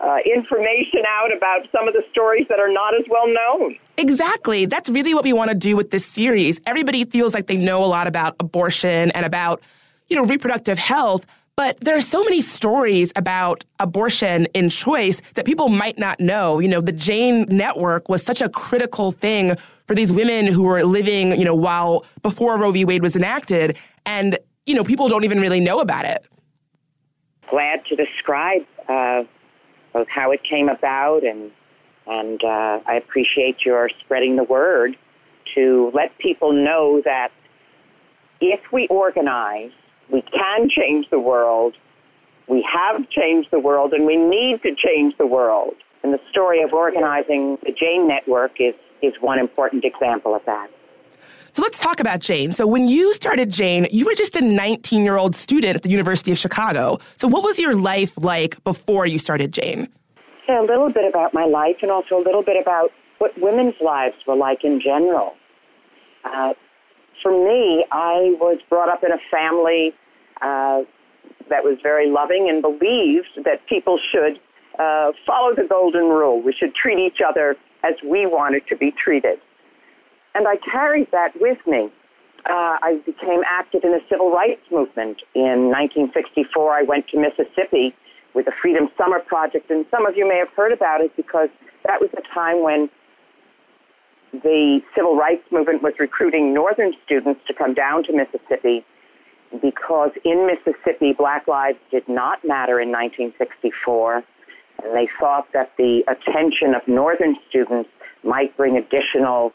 uh, 0.00 0.16
information 0.26 1.02
out 1.08 1.30
about 1.32 1.60
some 1.70 1.86
of 1.86 1.94
the 1.94 2.02
stories 2.10 2.46
that 2.48 2.58
are 2.58 2.72
not 2.72 2.92
as 2.94 3.04
well 3.08 3.28
known. 3.28 3.76
Exactly. 3.98 4.66
That's 4.66 4.88
really 4.90 5.14
what 5.14 5.22
we 5.22 5.32
want 5.32 5.50
to 5.50 5.56
do 5.56 5.76
with 5.76 5.92
this 5.92 6.04
series. 6.04 6.60
Everybody 6.66 7.04
feels 7.04 7.34
like 7.34 7.46
they 7.46 7.56
know 7.56 7.84
a 7.84 7.86
lot 7.86 8.08
about 8.08 8.34
abortion 8.40 9.12
and 9.12 9.24
about, 9.24 9.62
you 10.08 10.16
know, 10.16 10.24
reproductive 10.24 10.78
health, 10.78 11.26
but 11.56 11.80
there 11.80 11.96
are 11.96 12.02
so 12.02 12.22
many 12.22 12.42
stories 12.42 13.12
about 13.16 13.64
abortion 13.80 14.46
in 14.52 14.68
choice 14.68 15.22
that 15.34 15.46
people 15.46 15.68
might 15.68 15.98
not 15.98 16.20
know. 16.20 16.58
You 16.58 16.68
know, 16.68 16.82
the 16.82 16.92
Jane 16.92 17.46
Network 17.48 18.08
was 18.08 18.22
such 18.22 18.42
a 18.42 18.48
critical 18.48 19.10
thing 19.10 19.56
for 19.86 19.94
these 19.94 20.12
women 20.12 20.46
who 20.46 20.64
were 20.64 20.84
living, 20.84 21.38
you 21.38 21.44
know, 21.44 21.54
while 21.54 22.04
before 22.22 22.58
Roe 22.58 22.72
v. 22.72 22.84
Wade 22.84 23.02
was 23.02 23.16
enacted. 23.16 23.78
And, 24.04 24.38
you 24.66 24.74
know, 24.74 24.84
people 24.84 25.08
don't 25.08 25.24
even 25.24 25.40
really 25.40 25.60
know 25.60 25.80
about 25.80 26.04
it. 26.04 26.26
Glad 27.50 27.84
to 27.86 27.96
describe 27.96 28.62
uh, 28.88 29.22
both 29.94 30.08
how 30.08 30.32
it 30.32 30.40
came 30.48 30.68
about 30.68 31.24
and 31.24 31.50
and 32.08 32.40
uh, 32.44 32.78
I 32.86 32.94
appreciate 32.94 33.64
your 33.64 33.90
spreading 34.04 34.36
the 34.36 34.44
word 34.44 34.96
to 35.56 35.90
let 35.92 36.16
people 36.18 36.52
know 36.52 37.02
that 37.04 37.30
if 38.40 38.60
we 38.72 38.86
organize, 38.88 39.72
we 40.10 40.22
can 40.22 40.68
change 40.68 41.06
the 41.10 41.18
world. 41.18 41.74
We 42.48 42.66
have 42.72 43.08
changed 43.10 43.48
the 43.50 43.58
world, 43.58 43.92
and 43.92 44.06
we 44.06 44.16
need 44.16 44.62
to 44.62 44.74
change 44.74 45.14
the 45.18 45.26
world. 45.26 45.74
And 46.02 46.12
the 46.12 46.20
story 46.30 46.62
of 46.62 46.72
organizing 46.72 47.58
the 47.64 47.72
Jane 47.72 48.06
Network 48.06 48.52
is, 48.60 48.74
is 49.02 49.14
one 49.20 49.38
important 49.38 49.84
example 49.84 50.34
of 50.34 50.42
that. 50.46 50.68
So 51.52 51.62
let's 51.62 51.80
talk 51.80 52.00
about 52.00 52.20
Jane. 52.20 52.52
So 52.52 52.66
when 52.66 52.86
you 52.86 53.14
started 53.14 53.50
Jane, 53.50 53.86
you 53.90 54.04
were 54.04 54.14
just 54.14 54.36
a 54.36 54.42
19 54.42 55.02
year 55.02 55.16
old 55.16 55.34
student 55.34 55.74
at 55.74 55.82
the 55.82 55.88
University 55.88 56.30
of 56.30 56.38
Chicago. 56.38 56.98
So 57.16 57.26
what 57.26 57.42
was 57.42 57.58
your 57.58 57.74
life 57.74 58.12
like 58.18 58.62
before 58.62 59.06
you 59.06 59.18
started 59.18 59.52
Jane? 59.52 59.88
a 60.48 60.62
little 60.62 60.92
bit 60.92 61.04
about 61.08 61.34
my 61.34 61.44
life 61.44 61.76
and 61.82 61.90
also 61.90 62.16
a 62.16 62.22
little 62.22 62.42
bit 62.42 62.56
about 62.60 62.90
what 63.18 63.32
women's 63.38 63.74
lives 63.80 64.14
were 64.26 64.36
like 64.36 64.62
in 64.62 64.80
general. 64.80 65.34
Uh, 66.24 66.52
for 67.22 67.32
me, 67.32 67.84
I 67.90 68.36
was 68.40 68.58
brought 68.68 68.88
up 68.88 69.02
in 69.04 69.12
a 69.12 69.20
family 69.30 69.92
uh, 70.42 70.82
that 71.48 71.64
was 71.64 71.78
very 71.82 72.10
loving 72.10 72.48
and 72.48 72.62
believed 72.62 73.44
that 73.44 73.66
people 73.68 73.98
should 74.12 74.40
uh, 74.78 75.12
follow 75.26 75.54
the 75.54 75.66
golden 75.68 76.04
rule. 76.04 76.42
We 76.42 76.52
should 76.52 76.74
treat 76.74 76.98
each 76.98 77.20
other 77.26 77.56
as 77.82 77.94
we 78.04 78.26
wanted 78.26 78.66
to 78.68 78.76
be 78.76 78.92
treated. 78.92 79.38
And 80.34 80.46
I 80.46 80.56
carried 80.70 81.10
that 81.12 81.32
with 81.40 81.58
me. 81.66 81.90
Uh, 82.48 82.78
I 82.82 83.00
became 83.06 83.42
active 83.48 83.82
in 83.82 83.90
the 83.90 84.00
civil 84.08 84.30
rights 84.30 84.62
movement. 84.70 85.22
In 85.34 85.72
1964, 85.72 86.72
I 86.72 86.82
went 86.82 87.08
to 87.08 87.18
Mississippi 87.18 87.94
with 88.34 88.44
the 88.44 88.52
Freedom 88.60 88.88
Summer 88.98 89.18
Project, 89.18 89.70
and 89.70 89.86
some 89.90 90.06
of 90.06 90.16
you 90.16 90.28
may 90.28 90.36
have 90.36 90.50
heard 90.54 90.72
about 90.72 91.00
it 91.00 91.10
because 91.16 91.48
that 91.86 92.00
was 92.00 92.10
the 92.12 92.22
time 92.34 92.62
when 92.62 92.90
the 94.32 94.80
civil 94.94 95.16
rights 95.16 95.44
movement 95.50 95.82
was 95.82 95.94
recruiting 95.98 96.52
northern 96.52 96.92
students 97.04 97.40
to 97.46 97.54
come 97.54 97.74
down 97.74 98.04
to 98.04 98.12
Mississippi 98.12 98.84
because 99.62 100.10
in 100.24 100.46
Mississippi, 100.46 101.12
black 101.12 101.46
lives 101.46 101.78
did 101.90 102.08
not 102.08 102.44
matter 102.44 102.80
in 102.80 102.90
1964. 102.90 104.24
And 104.82 104.94
they 104.94 105.08
thought 105.18 105.46
that 105.52 105.72
the 105.78 106.02
attention 106.08 106.74
of 106.74 106.86
northern 106.86 107.36
students 107.48 107.88
might 108.22 108.56
bring 108.56 108.76
additional 108.76 109.52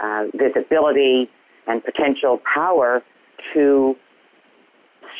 uh, 0.00 0.24
visibility 0.34 1.28
and 1.66 1.84
potential 1.84 2.40
power 2.54 3.02
to 3.52 3.96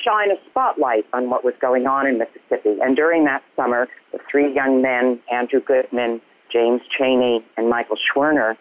shine 0.04 0.30
a 0.30 0.36
spotlight 0.48 1.04
on 1.12 1.28
what 1.28 1.44
was 1.44 1.54
going 1.60 1.86
on 1.86 2.06
in 2.06 2.18
Mississippi. 2.18 2.78
And 2.80 2.96
during 2.96 3.24
that 3.24 3.42
summer, 3.56 3.88
the 4.12 4.18
three 4.30 4.54
young 4.54 4.80
men, 4.80 5.20
Andrew 5.30 5.60
Goodman, 5.60 6.20
James 6.52 6.80
Chaney, 6.96 7.44
and 7.56 7.68
Michael 7.68 7.96
Schwerner, 7.96 8.56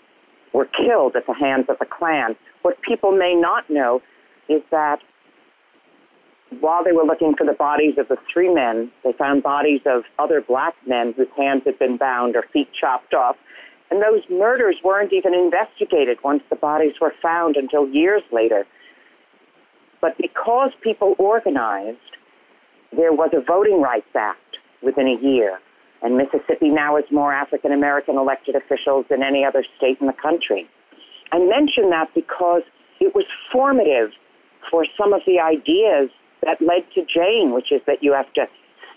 were 0.54 0.66
killed 0.66 1.16
at 1.16 1.26
the 1.28 1.34
hands 1.34 1.66
of 1.70 1.78
the 1.80 1.86
Klan. 1.86 2.36
What 2.62 2.82
people 2.82 3.12
may 3.12 3.34
not 3.36 3.70
know 3.70 4.02
is 4.50 4.62
that 4.72 5.00
while 6.60 6.84
they 6.84 6.92
were 6.92 7.06
looking 7.06 7.34
for 7.38 7.46
the 7.46 7.54
bodies 7.54 7.96
of 7.98 8.10
the 8.10 8.18
three 8.32 8.54
men, 8.54 8.92
they 9.04 9.14
found 9.14 9.42
bodies 9.44 9.82
of 9.86 10.04
other 10.20 10.42
black 10.42 10.76
men 10.86 11.14
whose 11.16 11.30
hands 11.38 11.64
had 11.66 11.80
been 11.80 11.98
bound 11.98 12.36
or 12.36 12.44
feet 12.52 12.68
chopped 12.80 13.14
off. 13.14 13.38
And 13.90 14.02
those 14.02 14.24
murders 14.30 14.76
weren't 14.84 15.14
even 15.14 15.34
investigated 15.34 16.18
once 16.24 16.44
the 16.50 16.56
bodies 16.56 16.94
were 17.00 17.14
found 17.22 17.56
until 17.56 17.88
years 17.88 18.24
later. 18.32 18.66
But 20.02 20.18
because 20.18 20.72
people 20.82 21.16
organized, 21.18 21.98
there 22.92 23.14
was 23.14 23.30
a 23.34 23.42
Voting 23.42 23.82
Rights 23.82 24.14
Act 24.16 24.58
within 24.82 25.08
a 25.08 25.22
year. 25.22 25.60
And 26.02 26.18
Mississippi 26.18 26.70
now 26.70 26.96
has 26.96 27.06
more 27.12 27.32
African 27.32 27.72
American 27.72 28.18
elected 28.18 28.56
officials 28.56 29.06
than 29.10 29.22
any 29.22 29.46
other 29.46 29.64
state 29.78 29.98
in 30.02 30.08
the 30.08 30.14
country. 30.14 30.68
I 31.32 31.40
mention 31.40 31.90
that 31.92 32.10
because 32.16 32.64
it 33.00 33.14
was 33.16 33.26
formative 33.52 34.12
for 34.70 34.86
some 34.98 35.14
of 35.14 35.22
the 35.26 35.40
ideas 35.40 36.10
that 36.44 36.62
led 36.62 36.90
to 36.96 37.02
Jane, 37.02 37.54
which 37.54 37.72
is 37.72 37.82
that 37.88 38.02
you 38.02 38.14
have 38.14 38.32
to 38.34 38.46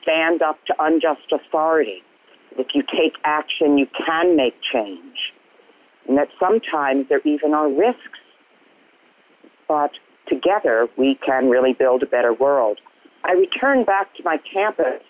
stand 0.03 0.43
up 0.43 0.59
to 0.67 0.75
unjust 0.79 1.33
authority. 1.33 2.03
If 2.57 2.69
you 2.75 2.83
take 2.83 3.15
action, 3.25 3.79
you 3.79 3.87
can 4.07 4.37
make 4.37 4.55
change. 4.73 5.33
And 6.09 6.17
that 6.19 6.29
sometimes 6.39 7.07
there 7.09 7.21
even 7.25 7.55
are 7.55 7.69
risks. 7.69 8.21
But 9.67 9.93
together 10.29 10.89
we 10.97 11.19
can 11.25 11.49
really 11.49 11.73
build 11.73 12.03
a 12.03 12.07
better 12.07 12.33
world. 12.33 12.79
I 13.25 13.33
returned 13.33 13.87
back 13.87 14.15
to 14.17 14.23
my 14.23 14.39
campus, 14.53 15.03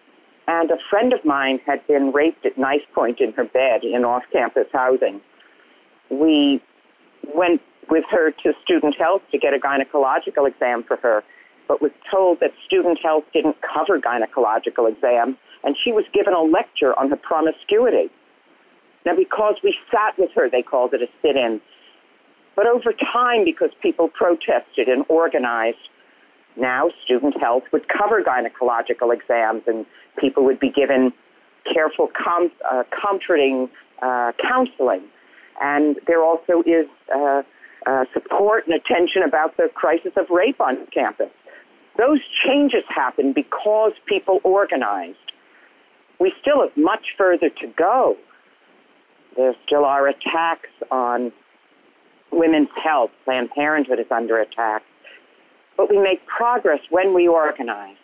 and 0.47 0.71
a 0.71 0.77
friend 0.91 1.13
of 1.13 1.25
mine 1.25 1.61
had 1.67 1.87
been 1.87 2.13
raped 2.13 2.45
at 2.45 2.59
knife 2.59 2.83
point 2.95 3.21
in 3.21 3.33
her 3.33 3.45
bed 3.45 3.83
in 3.83 4.05
off 4.05 4.23
campus 4.33 4.67
housing. 4.73 5.21
We 6.11 6.63
went 7.35 7.61
with 7.91 8.05
her 8.11 8.31
to 8.31 8.53
student 8.63 8.97
health 8.99 9.23
to 9.33 9.39
get 9.39 9.55
a 9.55 9.59
gynecological 9.59 10.49
exam 10.49 10.85
for 10.85 10.97
her, 10.99 11.23
but 11.69 11.81
was 11.81 11.93
told 12.11 12.41
that 12.41 12.51
student 12.67 12.99
health 13.03 13.25
didn't 13.33 13.57
cover 13.63 13.99
gynecological 13.99 14.91
exams, 14.91 15.37
and 15.63 15.77
she 15.83 15.93
was 15.93 16.05
given 16.13 16.35
a 16.35 16.43
lecture 16.43 16.99
on 16.99 17.11
her 17.11 17.17
promiscuity. 17.17 18.11
Now, 19.07 19.17
because 19.17 19.57
we 19.63 19.75
sat 19.91 20.19
with 20.19 20.31
her, 20.35 20.49
they 20.49 20.63
called 20.63 20.95
it 20.95 21.03
a 21.03 21.09
sit 21.23 21.37
in, 21.37 21.61
but 22.57 22.67
over 22.67 22.93
time, 22.93 23.45
because 23.45 23.71
people 23.83 24.09
protested 24.09 24.89
and 24.89 25.05
organized, 25.09 25.89
now 26.57 26.91
student 27.05 27.35
health 27.41 27.65
would 27.73 27.89
cover 27.89 28.23
gynecological 28.23 29.13
exams 29.13 29.63
and 29.67 29.85
people 30.19 30.45
would 30.45 30.61
be 30.61 30.71
given 30.71 31.13
careful, 31.73 32.09
com- 32.23 32.53
uh, 32.71 32.83
comforting 33.03 33.69
uh, 34.03 34.33
counseling. 34.43 35.03
And 35.61 35.97
there 36.07 36.23
also 36.23 36.63
is 36.67 36.87
uh, 37.15 37.43
uh, 37.87 38.05
support 38.13 38.67
and 38.67 38.75
attention 38.75 39.23
about 39.27 39.57
the 39.57 39.69
crisis 39.75 40.13
of 40.17 40.27
rape 40.31 40.61
on 40.61 40.87
campus. 40.93 41.31
Those 41.97 42.21
changes 42.45 42.83
happened 42.89 43.35
because 43.35 43.93
people 44.07 44.41
organized. 44.43 45.17
We 46.19 46.33
still 46.41 46.63
have 46.63 46.77
much 46.77 47.07
further 47.17 47.51
to 47.51 47.67
go. 47.77 48.17
There 49.37 49.55
still 49.67 49.85
are 49.85 50.09
attacks 50.09 50.71
on 50.91 51.33
women's 52.33 52.69
health. 52.83 53.11
Planned 53.25 53.51
Parenthood 53.51 54.01
is 54.01 54.07
under 54.11 54.39
attack. 54.39 54.83
But 55.77 55.91
we 55.91 55.99
make 55.99 56.25
progress 56.27 56.81
when 56.91 57.15
we 57.15 57.29
organize. 57.29 57.97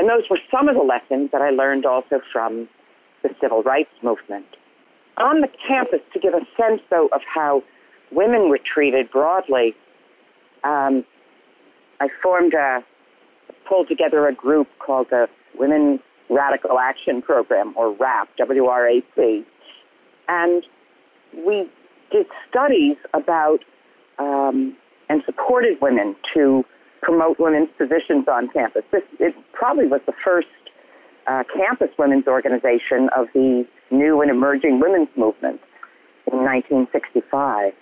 And 0.00 0.08
those 0.08 0.22
were 0.30 0.38
some 0.50 0.66
of 0.66 0.76
the 0.76 0.82
lessons 0.82 1.28
that 1.30 1.42
I 1.42 1.50
learned 1.50 1.84
also 1.84 2.22
from 2.32 2.66
the 3.22 3.28
civil 3.38 3.62
rights 3.62 3.90
movement. 4.02 4.46
On 5.18 5.42
the 5.42 5.48
campus, 5.68 6.00
to 6.14 6.18
give 6.18 6.32
a 6.32 6.40
sense, 6.56 6.80
though, 6.88 7.10
of 7.12 7.20
how 7.22 7.62
women 8.10 8.48
were 8.48 8.58
treated 8.58 9.10
broadly, 9.10 9.74
um, 10.64 11.04
I 12.00 12.08
formed 12.22 12.54
a, 12.54 12.82
pulled 13.68 13.88
together 13.88 14.26
a 14.26 14.34
group 14.34 14.68
called 14.78 15.08
the 15.10 15.28
Women 15.58 16.00
Radical 16.30 16.78
Action 16.78 17.20
Program, 17.20 17.74
or 17.76 17.94
WRAP, 17.94 18.28
W-R-A-P. 18.38 19.44
And 20.28 20.62
we 21.36 21.68
did 22.10 22.24
studies 22.48 22.96
about 23.12 23.58
um, 24.18 24.74
and 25.10 25.22
supported 25.26 25.76
women 25.82 26.16
to 26.32 26.64
promote 27.02 27.38
women's 27.38 27.70
positions 27.78 28.26
on 28.28 28.48
campus. 28.48 28.82
This 28.92 29.02
it 29.18 29.34
probably 29.52 29.86
was 29.86 30.00
the 30.06 30.12
first 30.24 30.48
uh, 31.26 31.44
campus 31.54 31.88
women's 31.98 32.26
organization 32.26 33.08
of 33.16 33.26
the 33.34 33.66
new 33.90 34.20
and 34.20 34.30
emerging 34.30 34.80
women's 34.80 35.08
movement 35.16 35.60
in 36.30 36.38
1965. 36.38 37.72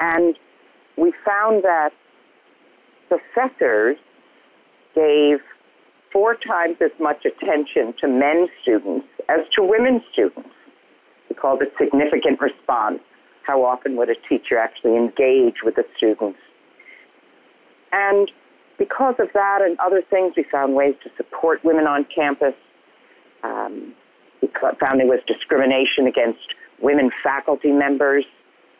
And 0.00 0.36
we 0.96 1.12
found 1.24 1.62
that 1.64 1.90
professors 3.08 3.96
gave 4.94 5.38
four 6.12 6.34
times 6.34 6.76
as 6.80 6.90
much 7.00 7.24
attention 7.24 7.94
to 8.00 8.08
men 8.08 8.48
students 8.60 9.06
as 9.28 9.40
to 9.56 9.62
women 9.62 10.02
students. 10.12 10.50
We 11.28 11.36
called 11.36 11.62
it 11.62 11.72
significant 11.78 12.40
response. 12.40 13.00
How 13.46 13.64
often 13.64 13.96
would 13.96 14.10
a 14.10 14.14
teacher 14.28 14.58
actually 14.58 14.96
engage 14.96 15.62
with 15.64 15.76
the 15.76 15.84
students? 15.96 16.38
And 17.92 18.30
because 18.78 19.14
of 19.18 19.28
that 19.34 19.60
and 19.62 19.78
other 19.78 20.02
things, 20.02 20.34
we 20.36 20.44
found 20.50 20.74
ways 20.74 20.94
to 21.04 21.10
support 21.16 21.64
women 21.64 21.86
on 21.86 22.06
campus. 22.14 22.54
Um, 23.44 23.94
we 24.40 24.48
found 24.80 24.98
there 24.98 25.06
was 25.06 25.20
discrimination 25.26 26.06
against 26.06 26.54
women 26.80 27.10
faculty 27.22 27.70
members. 27.70 28.24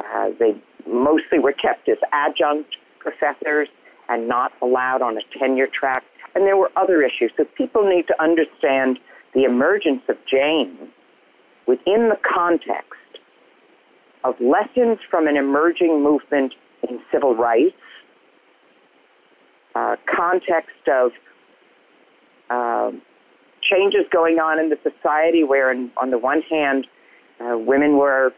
Uh, 0.00 0.30
they 0.38 0.60
mostly 0.86 1.38
were 1.38 1.52
kept 1.52 1.88
as 1.88 1.98
adjunct 2.12 2.76
professors 2.98 3.68
and 4.08 4.28
not 4.28 4.52
allowed 4.60 5.02
on 5.02 5.16
a 5.16 5.38
tenure 5.38 5.68
track. 5.68 6.02
And 6.34 6.44
there 6.44 6.56
were 6.56 6.70
other 6.76 7.02
issues. 7.02 7.30
So 7.36 7.44
people 7.56 7.88
need 7.88 8.06
to 8.08 8.22
understand 8.22 8.98
the 9.34 9.44
emergence 9.44 10.02
of 10.08 10.16
Jane 10.28 10.76
within 11.66 12.08
the 12.08 12.18
context 12.34 12.98
of 14.24 14.34
lessons 14.40 14.98
from 15.10 15.26
an 15.26 15.36
emerging 15.36 16.02
movement 16.02 16.54
in 16.88 17.00
civil 17.12 17.34
rights 17.34 17.76
uh, 19.74 19.96
context 20.14 20.88
of 20.88 21.12
uh, 22.50 22.90
changes 23.62 24.04
going 24.10 24.38
on 24.38 24.58
in 24.58 24.68
the 24.68 24.78
society 24.82 25.44
where, 25.44 25.70
in, 25.72 25.90
on 25.96 26.10
the 26.10 26.18
one 26.18 26.42
hand, 26.42 26.86
uh, 27.40 27.56
women 27.56 27.96
were 27.96 28.32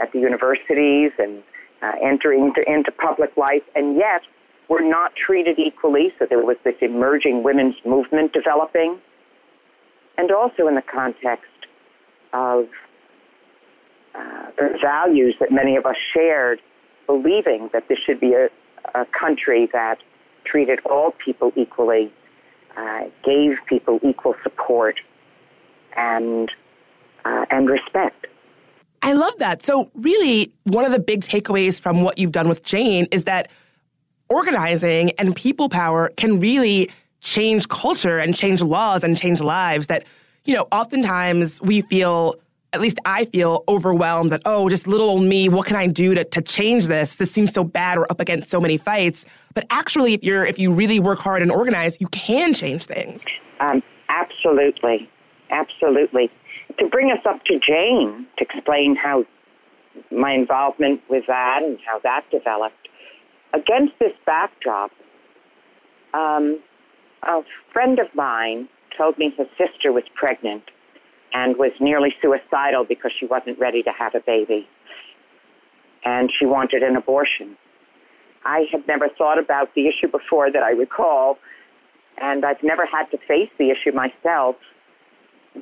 at 0.00 0.12
the 0.12 0.18
universities 0.18 1.12
and 1.18 1.42
uh, 1.82 1.92
entering 2.02 2.46
into, 2.46 2.62
into 2.70 2.90
public 2.92 3.36
life, 3.36 3.62
and 3.74 3.96
yet 3.96 4.22
were 4.68 4.82
not 4.82 5.12
treated 5.14 5.58
equally. 5.58 6.12
So 6.18 6.26
there 6.28 6.44
was 6.44 6.56
this 6.64 6.74
emerging 6.80 7.42
women's 7.42 7.76
movement 7.84 8.32
developing, 8.32 8.98
and 10.16 10.30
also 10.30 10.66
in 10.68 10.74
the 10.74 10.82
context 10.82 11.46
of 12.32 12.66
uh, 14.14 14.46
the 14.58 14.78
values 14.82 15.34
that 15.40 15.50
many 15.52 15.76
of 15.76 15.86
us 15.86 15.96
shared, 16.14 16.60
believing 17.06 17.70
that 17.72 17.88
this 17.88 17.98
should 18.04 18.20
be 18.20 18.34
a, 18.34 18.48
a 18.94 19.06
country 19.18 19.68
that 19.72 19.98
treated 20.44 20.80
all 20.86 21.12
people 21.24 21.52
equally, 21.56 22.12
uh, 22.76 23.04
gave 23.24 23.56
people 23.68 23.98
equal 24.02 24.34
support 24.42 24.96
and 25.96 26.50
uh, 27.24 27.44
and 27.50 27.68
respect. 27.68 28.26
I 29.02 29.12
love 29.12 29.34
that. 29.38 29.62
So, 29.62 29.90
really, 29.94 30.52
one 30.64 30.84
of 30.84 30.92
the 30.92 30.98
big 30.98 31.22
takeaways 31.22 31.80
from 31.80 32.02
what 32.02 32.18
you've 32.18 32.32
done 32.32 32.48
with 32.48 32.62
Jane 32.62 33.06
is 33.10 33.24
that 33.24 33.50
organizing 34.28 35.10
and 35.12 35.34
people 35.34 35.68
power 35.68 36.10
can 36.16 36.38
really 36.38 36.90
change 37.20 37.68
culture 37.68 38.18
and 38.18 38.34
change 38.34 38.62
laws 38.62 39.02
and 39.02 39.16
change 39.16 39.40
lives. 39.40 39.86
That, 39.86 40.06
you 40.44 40.54
know, 40.54 40.68
oftentimes 40.70 41.60
we 41.62 41.80
feel 41.82 42.34
at 42.72 42.80
least 42.80 42.98
I 43.04 43.24
feel 43.26 43.64
overwhelmed 43.68 44.30
that, 44.30 44.42
oh, 44.44 44.68
just 44.68 44.86
little 44.86 45.08
old 45.08 45.24
me, 45.24 45.48
what 45.48 45.66
can 45.66 45.76
I 45.76 45.86
do 45.88 46.14
to, 46.14 46.24
to 46.24 46.40
change 46.40 46.86
this? 46.86 47.16
This 47.16 47.30
seems 47.30 47.52
so 47.52 47.64
bad. 47.64 47.98
We're 47.98 48.06
up 48.10 48.20
against 48.20 48.48
so 48.48 48.60
many 48.60 48.76
fights. 48.76 49.24
But 49.54 49.66
actually, 49.70 50.14
if 50.14 50.22
you're 50.22 50.46
if 50.46 50.58
you 50.58 50.72
really 50.72 51.00
work 51.00 51.18
hard 51.18 51.42
and 51.42 51.50
organize, 51.50 52.00
you 52.00 52.06
can 52.08 52.54
change 52.54 52.84
things. 52.84 53.24
Um, 53.58 53.82
absolutely, 54.08 55.10
absolutely. 55.50 56.30
To 56.78 56.86
bring 56.86 57.10
us 57.10 57.18
up 57.28 57.44
to 57.46 57.58
Jane 57.58 58.26
to 58.38 58.44
explain 58.44 58.94
how 58.94 59.24
my 60.12 60.32
involvement 60.32 61.00
with 61.08 61.24
that 61.26 61.62
and 61.62 61.78
how 61.84 61.98
that 62.04 62.22
developed. 62.30 62.76
Against 63.52 63.94
this 63.98 64.12
backdrop, 64.24 64.92
um, 66.14 66.60
a 67.24 67.42
friend 67.72 67.98
of 67.98 68.06
mine 68.14 68.68
told 68.96 69.18
me 69.18 69.34
his 69.36 69.48
sister 69.58 69.90
was 69.90 70.04
pregnant 70.14 70.62
and 71.32 71.56
was 71.56 71.72
nearly 71.80 72.14
suicidal 72.20 72.84
because 72.84 73.12
she 73.18 73.26
wasn't 73.26 73.58
ready 73.58 73.82
to 73.82 73.90
have 73.90 74.14
a 74.14 74.20
baby. 74.20 74.68
And 76.04 76.30
she 76.36 76.46
wanted 76.46 76.82
an 76.82 76.96
abortion. 76.96 77.56
I 78.44 78.64
had 78.72 78.86
never 78.88 79.08
thought 79.08 79.38
about 79.38 79.74
the 79.74 79.86
issue 79.86 80.08
before 80.10 80.50
that 80.50 80.62
I 80.62 80.70
recall, 80.70 81.38
and 82.18 82.44
I've 82.44 82.62
never 82.62 82.86
had 82.86 83.04
to 83.10 83.18
face 83.28 83.50
the 83.58 83.70
issue 83.70 83.92
myself. 83.92 84.56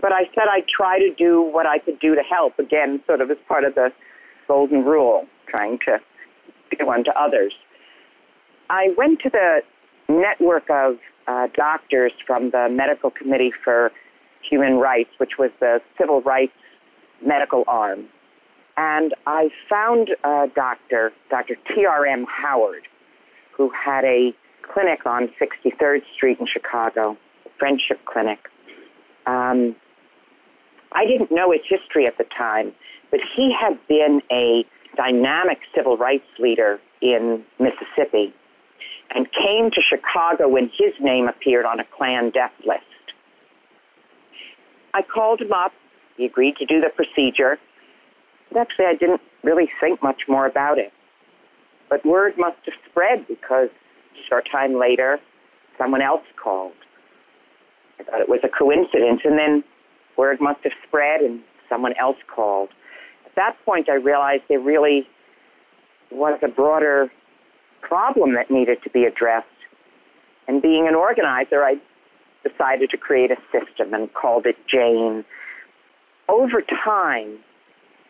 But 0.00 0.12
I 0.12 0.24
said 0.34 0.44
I'd 0.50 0.68
try 0.68 0.98
to 0.98 1.12
do 1.14 1.42
what 1.42 1.66
I 1.66 1.78
could 1.78 1.98
do 1.98 2.14
to 2.14 2.22
help, 2.22 2.58
again, 2.58 3.00
sort 3.06 3.20
of 3.20 3.30
as 3.30 3.38
part 3.48 3.64
of 3.64 3.74
the 3.74 3.90
golden 4.46 4.84
rule, 4.84 5.26
trying 5.48 5.78
to 5.86 5.98
do 6.78 6.88
unto 6.88 7.10
others. 7.10 7.52
I 8.70 8.88
went 8.96 9.20
to 9.22 9.30
the 9.30 9.60
network 10.08 10.68
of 10.70 10.96
uh, 11.26 11.48
doctors 11.54 12.12
from 12.26 12.50
the 12.50 12.68
Medical 12.70 13.10
Committee 13.10 13.52
for 13.64 13.90
Human 14.48 14.74
Rights, 14.74 15.10
which 15.18 15.32
was 15.38 15.50
the 15.60 15.80
civil 15.98 16.22
rights 16.22 16.52
medical 17.24 17.64
arm. 17.66 18.06
And 18.76 19.14
I 19.26 19.48
found 19.68 20.10
a 20.22 20.46
doctor, 20.54 21.12
Dr. 21.30 21.56
T.R.M. 21.74 22.26
Howard, 22.28 22.82
who 23.56 23.70
had 23.70 24.04
a 24.04 24.32
clinic 24.62 25.04
on 25.04 25.28
63rd 25.40 26.02
Street 26.14 26.38
in 26.38 26.46
Chicago, 26.46 27.16
Friendship 27.58 27.98
Clinic. 28.04 28.38
Um, 29.26 29.74
I 30.92 31.04
didn't 31.06 31.32
know 31.32 31.52
his 31.52 31.62
history 31.68 32.06
at 32.06 32.18
the 32.18 32.24
time, 32.36 32.72
but 33.10 33.20
he 33.36 33.52
had 33.52 33.78
been 33.88 34.22
a 34.30 34.64
dynamic 34.96 35.58
civil 35.74 35.96
rights 35.96 36.26
leader 36.38 36.78
in 37.00 37.44
Mississippi 37.58 38.32
and 39.10 39.26
came 39.32 39.70
to 39.70 39.80
Chicago 39.80 40.48
when 40.48 40.70
his 40.78 40.92
name 41.00 41.28
appeared 41.28 41.64
on 41.64 41.80
a 41.80 41.84
Klan 41.96 42.30
death 42.30 42.52
list. 42.66 42.87
I 44.94 45.02
called 45.02 45.40
him 45.40 45.52
up. 45.52 45.72
He 46.16 46.24
agreed 46.24 46.56
to 46.56 46.66
do 46.66 46.80
the 46.80 46.90
procedure. 46.94 47.58
But 48.50 48.60
actually, 48.60 48.86
I 48.86 48.94
didn't 48.94 49.20
really 49.44 49.68
think 49.80 50.02
much 50.02 50.22
more 50.28 50.46
about 50.46 50.78
it. 50.78 50.92
But 51.88 52.04
word 52.04 52.34
must 52.36 52.58
have 52.64 52.74
spread 52.90 53.26
because 53.28 53.68
a 53.68 54.28
short 54.28 54.48
time 54.50 54.78
later, 54.78 55.18
someone 55.76 56.02
else 56.02 56.24
called. 56.42 56.72
I 58.00 58.04
thought 58.04 58.20
it 58.20 58.28
was 58.28 58.40
a 58.42 58.48
coincidence. 58.48 59.20
And 59.24 59.38
then 59.38 59.64
word 60.16 60.38
must 60.40 60.60
have 60.64 60.72
spread 60.86 61.20
and 61.20 61.40
someone 61.68 61.94
else 62.00 62.16
called. 62.34 62.70
At 63.26 63.34
that 63.36 63.56
point, 63.64 63.88
I 63.88 63.94
realized 63.94 64.42
there 64.48 64.60
really 64.60 65.06
was 66.10 66.38
a 66.42 66.48
broader 66.48 67.10
problem 67.82 68.34
that 68.34 68.50
needed 68.50 68.78
to 68.82 68.90
be 68.90 69.04
addressed. 69.04 69.46
And 70.46 70.62
being 70.62 70.88
an 70.88 70.94
organizer, 70.94 71.62
I 71.62 71.76
decided 72.42 72.90
to 72.90 72.96
create 72.96 73.30
a 73.30 73.36
system 73.52 73.94
and 73.94 74.12
called 74.14 74.46
it 74.46 74.56
Jane. 74.68 75.24
Over 76.28 76.62
time, 76.62 77.38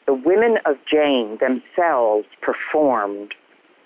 the 0.07 0.15
women 0.15 0.59
of 0.65 0.77
Jane 0.91 1.39
themselves 1.41 2.27
performed 2.41 3.35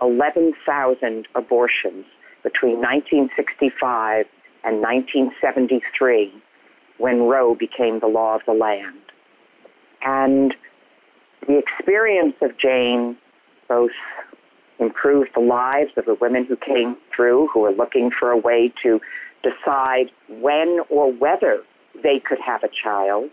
11,000 0.00 1.26
abortions 1.34 2.04
between 2.42 2.76
1965 2.76 4.26
and 4.64 4.80
1973 4.80 6.32
when 6.98 7.22
Roe 7.22 7.54
became 7.54 8.00
the 8.00 8.06
law 8.06 8.36
of 8.36 8.42
the 8.46 8.52
land. 8.52 8.98
And 10.04 10.54
the 11.46 11.58
experience 11.58 12.34
of 12.40 12.56
Jane, 12.58 13.16
both 13.68 13.90
improved 14.78 15.30
the 15.34 15.40
lives 15.40 15.90
of 15.96 16.04
the 16.04 16.14
women 16.20 16.44
who 16.44 16.56
came 16.56 16.96
through 17.14 17.48
who 17.52 17.60
were 17.60 17.72
looking 17.72 18.10
for 18.10 18.30
a 18.30 18.36
way 18.36 18.72
to 18.82 19.00
decide 19.42 20.10
when 20.28 20.80
or 20.88 21.12
whether 21.12 21.62
they 22.02 22.20
could 22.26 22.38
have 22.44 22.62
a 22.62 22.68
child. 22.68 23.30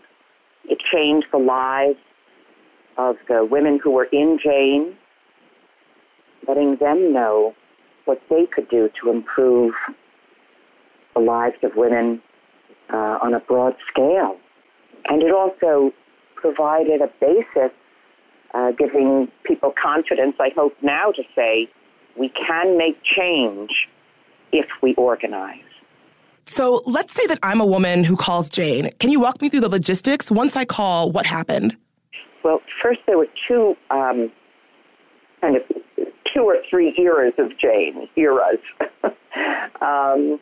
It 0.64 0.78
changed 0.92 1.28
the 1.32 1.38
lives 1.38 1.98
of 2.98 3.16
the 3.28 3.46
women 3.50 3.80
who 3.82 3.92
were 3.92 4.08
in 4.12 4.38
Jane, 4.42 4.94
letting 6.46 6.76
them 6.76 7.12
know 7.12 7.54
what 8.04 8.20
they 8.28 8.46
could 8.52 8.68
do 8.68 8.90
to 9.02 9.10
improve 9.10 9.72
the 11.14 11.20
lives 11.20 11.56
of 11.62 11.72
women 11.76 12.20
uh, 12.92 13.18
on 13.22 13.34
a 13.34 13.40
broad 13.40 13.74
scale. 13.90 14.36
And 15.06 15.22
it 15.22 15.32
also 15.32 15.92
provided 16.34 17.00
a 17.00 17.10
basis, 17.20 17.72
uh, 18.54 18.72
giving 18.72 19.28
people 19.44 19.72
confidence, 19.80 20.36
I 20.40 20.50
hope 20.54 20.74
now, 20.82 21.12
to 21.12 21.22
say 21.34 21.68
we 22.18 22.30
can 22.30 22.76
make 22.76 22.98
change 23.02 23.70
if 24.52 24.66
we 24.82 24.94
organize. 24.94 25.69
So 26.60 26.82
let's 26.84 27.14
say 27.14 27.26
that 27.28 27.38
I'm 27.42 27.58
a 27.62 27.64
woman 27.64 28.04
who 28.04 28.16
calls 28.16 28.50
Jane. 28.50 28.90
Can 28.98 29.08
you 29.08 29.18
walk 29.18 29.40
me 29.40 29.48
through 29.48 29.62
the 29.62 29.70
logistics? 29.70 30.30
Once 30.30 30.56
I 30.56 30.66
call, 30.66 31.10
what 31.10 31.24
happened? 31.24 31.74
Well, 32.44 32.60
first 32.82 33.00
there 33.06 33.16
were 33.16 33.28
two 33.48 33.76
um, 33.88 34.30
kind 35.40 35.56
of 35.56 35.62
two 36.34 36.42
or 36.42 36.56
three 36.68 36.94
eras 36.98 37.32
of 37.38 37.58
Jane, 37.58 38.06
eras. 38.14 38.58
um, 39.80 40.38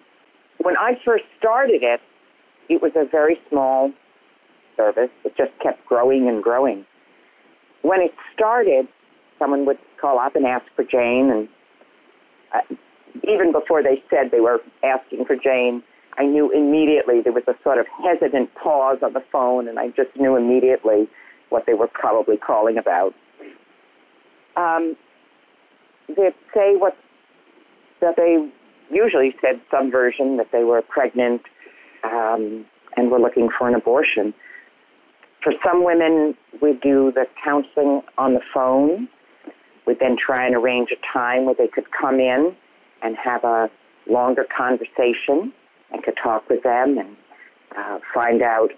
when 0.61 0.77
I 0.77 0.99
first 1.05 1.23
started 1.39 1.85
it, 1.85 2.01
it 2.69 2.83
was 2.83 2.91
a 2.97 3.05
very 3.09 3.39
small 3.49 3.93
service. 4.77 5.11
It 5.25 5.37
just 5.37 5.53
kept 5.63 5.87
growing 5.87 6.27
and 6.29 6.43
growing. 6.43 6.85
When 7.83 8.01
it 8.01 8.11
started, 8.35 8.89
someone 9.39 9.67
would 9.67 9.79
call 10.01 10.19
up 10.19 10.35
and 10.35 10.45
ask 10.47 10.65
for 10.75 10.83
Jane, 10.83 11.31
and 11.31 11.49
uh, 12.53 12.75
even 13.33 13.53
before 13.53 13.85
they 13.85 14.03
said 14.11 14.33
they 14.33 14.41
were 14.41 14.59
asking 14.83 15.25
for 15.25 15.37
Jane, 15.37 15.85
I 16.19 16.25
knew 16.25 16.51
immediately 16.51 17.21
there 17.23 17.33
was 17.33 17.45
a 17.47 17.55
sort 17.63 17.79
of 17.79 17.87
hesitant 18.05 18.53
pause 18.57 18.99
on 19.03 19.13
the 19.13 19.23
phone, 19.31 19.69
and 19.69 19.79
I 19.79 19.89
just 19.89 20.11
knew 20.17 20.37
immediately 20.37 21.09
what 21.49 21.65
they 21.67 21.75
were 21.75 21.87
probably 21.87 22.37
calling 22.37 22.77
about. 22.77 23.15
Um, 24.57 24.97
they'd 26.09 26.35
say 26.53 26.75
what 26.77 26.97
that 28.01 28.17
they 28.17 28.49
usually 28.91 29.35
said 29.41 29.61
some 29.71 29.91
version 29.91 30.37
that 30.39 30.49
they 30.51 30.65
were 30.65 30.83
pregnant 30.83 31.43
um, 32.05 32.65
and 32.97 33.11
were 33.11 33.21
looking 33.21 33.49
for 33.57 33.69
an 33.69 33.75
abortion. 33.75 34.35
For 35.43 35.53
some 35.65 35.85
women, 35.85 36.35
we 36.61 36.73
do 36.83 37.13
the 37.15 37.27
counseling 37.45 38.03
on 38.17 38.35
the 38.35 38.41
phone. 38.53 39.09
We'd 39.87 40.01
then 40.01 40.17
try 40.17 40.47
and 40.47 40.57
arrange 40.57 40.89
a 40.91 41.01
time 41.13 41.45
where 41.45 41.55
they 41.55 41.69
could 41.69 41.87
come 41.93 42.19
in 42.19 42.55
and 43.03 43.17
have 43.17 43.45
a 43.45 43.71
longer 44.09 44.45
conversation 44.57 45.53
and 45.93 46.03
could 46.03 46.17
talk 46.23 46.49
with 46.49 46.63
them 46.63 46.99
and 46.99 47.17
uh, 47.77 47.99
find 48.15 48.43
out 48.43 48.71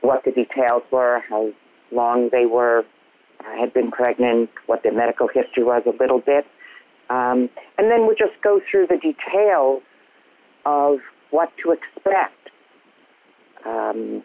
what 0.00 0.24
the 0.24 0.30
details 0.30 0.82
were, 0.92 1.20
how 1.28 1.50
long 1.90 2.28
they 2.30 2.46
were, 2.46 2.84
had 3.58 3.72
been 3.72 3.90
pregnant, 3.90 4.50
what 4.66 4.82
their 4.82 4.92
medical 4.92 5.28
history 5.28 5.64
was 5.64 5.82
a 5.86 6.02
little 6.02 6.20
bit. 6.20 6.44
Um, 7.10 7.48
and 7.78 7.90
then 7.90 8.06
we 8.06 8.14
just 8.18 8.40
go 8.42 8.60
through 8.70 8.86
the 8.88 8.96
details 8.96 9.82
of 10.64 10.98
what 11.30 11.50
to 11.62 11.72
expect. 11.72 12.50
Um, 13.66 14.22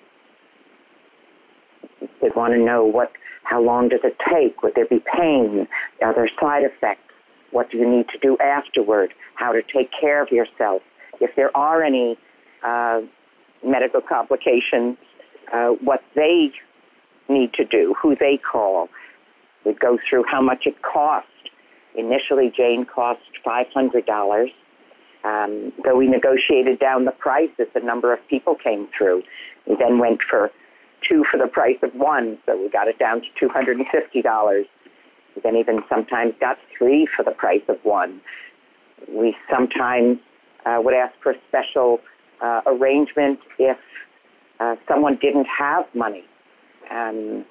they 2.22 2.30
want 2.36 2.54
to 2.54 2.60
know 2.60 2.84
what, 2.84 3.12
how 3.44 3.62
long 3.62 3.90
does 3.90 4.02
it 4.04 4.16
take? 4.30 4.62
Would 4.64 4.74
there 4.76 4.88
be 4.88 5.04
pain? 5.18 5.68
Are 6.02 6.14
there 6.14 6.30
side 6.40 6.64
effects? 6.64 7.02
What 7.52 7.72
do 7.72 7.78
you 7.78 7.90
need 7.90 8.08
to 8.10 8.18
do 8.20 8.38
afterward? 8.38 9.14
How 9.36 9.52
to 9.52 9.62
take 9.62 9.90
care 10.00 10.22
of 10.22 10.30
yourself? 10.30 10.82
If 11.20 11.36
there 11.36 11.56
are 11.56 11.84
any 11.84 12.18
uh, 12.66 13.02
medical 13.64 14.02
complications, 14.02 14.98
uh, 15.54 15.70
what 15.84 16.02
they 16.16 16.52
need 17.30 17.54
to 17.54 17.66
do, 17.66 17.96
who 18.02 18.16
they 18.16 18.38
call. 18.38 18.90
We 19.66 19.74
go 19.74 19.98
through 20.10 20.26
how 20.30 20.42
much 20.42 20.64
it 20.66 20.82
cost. 20.82 21.28
Initially, 21.96 22.52
Jane 22.56 22.86
cost 22.86 23.22
$500. 23.46 24.48
Um, 25.22 25.74
though 25.84 25.98
we 25.98 26.08
negotiated 26.08 26.80
down 26.80 27.06
the 27.06 27.12
price 27.12 27.50
as 27.60 27.68
the 27.74 27.82
number 27.82 28.14
of 28.14 28.20
people 28.30 28.56
came 28.56 28.88
through. 28.98 29.24
We 29.68 29.76
then 29.76 30.00
went 30.00 30.20
for 30.30 30.50
two 31.08 31.24
for 31.30 31.38
the 31.38 31.48
price 31.48 31.78
of 31.84 31.94
one, 31.94 32.38
so 32.46 32.58
we 32.58 32.70
got 32.70 32.88
it 32.88 32.98
down 33.00 33.22
to 33.22 33.46
$250. 33.46 34.66
We 35.36 35.42
then 35.44 35.56
even 35.56 35.82
sometimes 35.90 36.34
got 36.40 36.58
three 36.78 37.08
for 37.16 37.24
the 37.24 37.32
price 37.32 37.62
of 37.68 37.78
one. 37.84 38.22
We 39.10 39.36
sometimes 39.52 40.20
uh, 40.66 40.80
would 40.84 40.94
ask 40.94 41.14
for 41.22 41.32
a 41.32 41.36
special 41.48 42.00
uh, 42.42 42.62
arrangement 42.66 43.40
if 43.58 43.78
uh, 44.60 44.76
someone 44.88 45.18
didn't 45.22 45.48
have 45.48 45.86
money. 45.94 46.24
Um, 46.92 47.46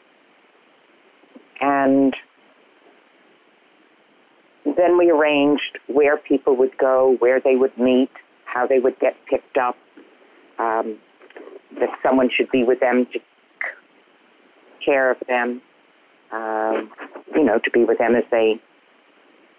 and 1.60 2.14
then 4.64 4.98
we 4.98 5.10
arranged 5.10 5.78
where 5.86 6.16
people 6.16 6.56
would 6.56 6.76
go, 6.78 7.16
where 7.18 7.40
they 7.40 7.56
would 7.56 7.76
meet, 7.78 8.10
how 8.44 8.66
they 8.66 8.78
would 8.78 8.98
get 9.00 9.14
picked 9.28 9.56
up, 9.56 9.76
um, 10.58 10.98
that 11.78 11.90
someone 12.02 12.28
should 12.34 12.50
be 12.50 12.64
with 12.64 12.80
them 12.80 13.06
to 13.12 13.18
care 14.84 15.10
of 15.10 15.18
them, 15.28 15.60
um, 16.32 16.90
you 17.34 17.44
know, 17.44 17.58
to 17.58 17.70
be 17.70 17.84
with 17.84 17.98
them 17.98 18.14
as 18.14 18.24
they 18.30 18.60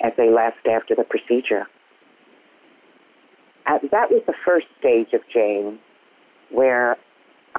as 0.01 0.13
they 0.17 0.29
left 0.29 0.65
after 0.65 0.95
the 0.95 1.03
procedure. 1.03 1.67
Uh, 3.69 3.77
that 3.91 4.09
was 4.09 4.23
the 4.25 4.33
first 4.43 4.65
stage 4.79 5.13
of 5.13 5.21
Jane, 5.31 5.77
where 6.51 6.97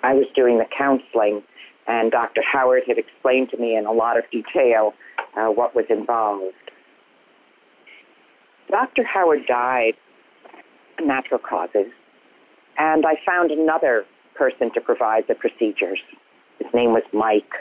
I 0.03 0.13
was 0.15 0.27
doing 0.35 0.59
the 0.59 0.67
counseling, 0.77 1.43
and 1.87 2.11
Dr. 2.11 2.43
Howard 2.43 2.83
had 2.89 2.99
explained 2.99 3.51
to 3.51 3.57
me 3.59 3.77
in 3.77 3.87
a 3.87 3.93
lot 3.93 4.19
of 4.19 4.25
detail 4.33 4.93
uh, 5.37 5.47
what 5.47 5.77
was 5.77 5.85
involved. 5.89 6.55
Dr. 8.69 9.05
Howard 9.05 9.47
died 9.47 9.95
of 10.99 11.07
natural 11.07 11.39
causes, 11.39 11.87
and 12.77 13.07
I 13.07 13.15
found 13.25 13.53
another 13.53 14.05
person 14.35 14.73
to 14.75 14.81
provide 14.81 15.25
the 15.29 15.37
procedures. 15.37 16.01
His 16.59 16.73
name 16.75 16.93
was 16.93 17.05
Mike. 17.13 17.53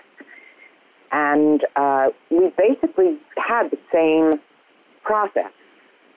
And 1.11 1.65
uh, 1.75 2.07
we 2.31 2.51
basically 2.57 3.17
had 3.37 3.69
the 3.69 3.77
same 3.93 4.39
process, 5.03 5.51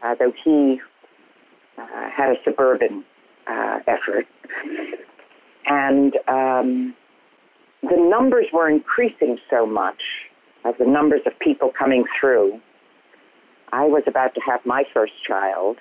uh, 0.02 0.14
though 0.18 0.32
he 0.44 0.80
uh, 1.78 2.10
had 2.14 2.30
a 2.30 2.36
suburban 2.44 3.04
uh, 3.46 3.78
effort. 3.86 4.26
And 5.66 6.14
um, 6.28 6.94
the 7.82 7.96
numbers 7.96 8.46
were 8.52 8.68
increasing 8.68 9.38
so 9.50 9.66
much, 9.66 10.02
as 10.64 10.74
the 10.78 10.86
numbers 10.86 11.20
of 11.26 11.38
people 11.38 11.70
coming 11.76 12.04
through, 12.20 12.60
I 13.72 13.84
was 13.84 14.02
about 14.06 14.34
to 14.34 14.40
have 14.46 14.60
my 14.66 14.84
first 14.92 15.14
child, 15.26 15.78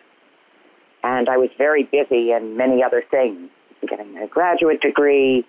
and 1.04 1.28
I 1.30 1.38
was 1.38 1.50
very 1.58 1.84
busy 1.84 2.32
in 2.32 2.56
many 2.56 2.82
other 2.82 3.04
things, 3.12 3.50
getting 3.88 4.18
a 4.18 4.28
graduate 4.28 4.82
degree, 4.82 5.46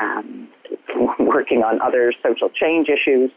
um, 0.00 0.48
working 1.18 1.62
on 1.62 1.80
other 1.82 2.12
social 2.22 2.48
change 2.48 2.88
issues, 2.88 3.30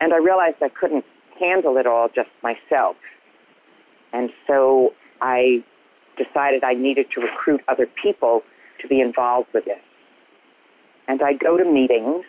and 0.00 0.12
I 0.12 0.18
realized 0.18 0.56
I 0.62 0.68
couldn't 0.68 1.04
handle 1.40 1.76
it 1.76 1.86
all 1.86 2.08
just 2.14 2.28
myself. 2.42 2.96
And 4.12 4.30
so 4.46 4.92
I 5.20 5.64
decided 6.16 6.64
I 6.64 6.74
needed 6.74 7.06
to 7.14 7.20
recruit 7.20 7.60
other 7.68 7.86
people 8.02 8.42
to 8.80 8.88
be 8.88 9.00
involved 9.00 9.48
with 9.54 9.64
this. 9.64 9.80
And 11.06 11.22
I'd 11.22 11.38
go 11.38 11.56
to 11.56 11.64
meetings, 11.64 12.24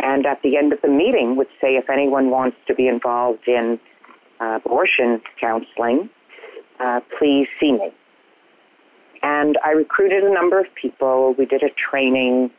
and 0.00 0.26
at 0.26 0.42
the 0.42 0.56
end 0.56 0.72
of 0.72 0.80
the 0.82 0.88
meeting 0.88 1.36
would 1.36 1.48
say 1.60 1.76
if 1.76 1.88
anyone 1.88 2.30
wants 2.30 2.56
to 2.66 2.74
be 2.74 2.88
involved 2.88 3.46
in 3.46 3.78
uh, 4.40 4.58
abortion 4.64 5.20
counseling, 5.40 6.10
uh, 6.80 7.00
please 7.18 7.46
see 7.60 7.72
me. 7.72 7.92
And 9.22 9.58
I 9.64 9.70
recruited 9.70 10.22
a 10.22 10.32
number 10.32 10.60
of 10.60 10.66
people. 10.80 11.34
We 11.36 11.46
did 11.46 11.62
a 11.62 11.70
training 11.70 12.50